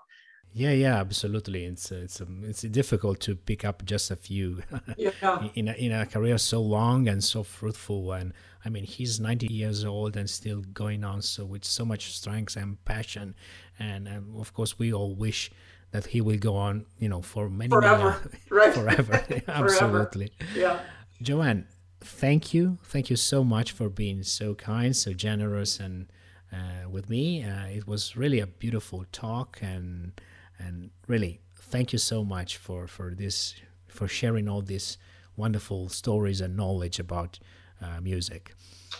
[0.53, 1.65] Yeah yeah absolutely.
[1.65, 4.63] It's it's um, it's difficult to pick up just a few
[4.97, 5.49] yeah.
[5.55, 8.13] in, a, in a career so long and so fruitful.
[8.13, 8.33] And
[8.65, 12.55] i mean he's 90 years old and still going on so with so much strength
[12.55, 13.35] and passion
[13.79, 15.51] and um, of course we all wish
[15.91, 18.21] that he will go on you know for many forever
[18.51, 18.75] right?
[18.75, 20.33] Forever absolutely.
[20.39, 20.59] Forever.
[20.59, 20.81] yeah.
[21.23, 21.65] JoAnn
[22.01, 22.79] thank you.
[22.85, 26.09] Thank you so much for being so kind so generous and
[26.53, 27.43] uh, with me.
[27.43, 30.13] Uh, it was really a beautiful talk, and
[30.59, 33.55] and really thank you so much for for this
[33.89, 34.99] for sharing all these
[35.37, 37.39] wonderful stories and knowledge about
[37.85, 38.55] uh, music.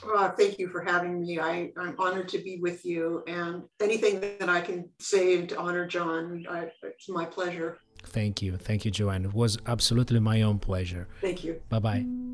[0.05, 1.39] Well, thank you for having me.
[1.39, 5.87] I, I'm honored to be with you, and anything that I can say to honor
[5.87, 7.79] John, I, it's my pleasure.
[8.05, 8.57] Thank you.
[8.57, 9.25] Thank you, JoAnn.
[9.25, 11.09] It was absolutely my own pleasure.
[11.21, 11.61] Thank you.
[11.69, 12.32] Bye bye.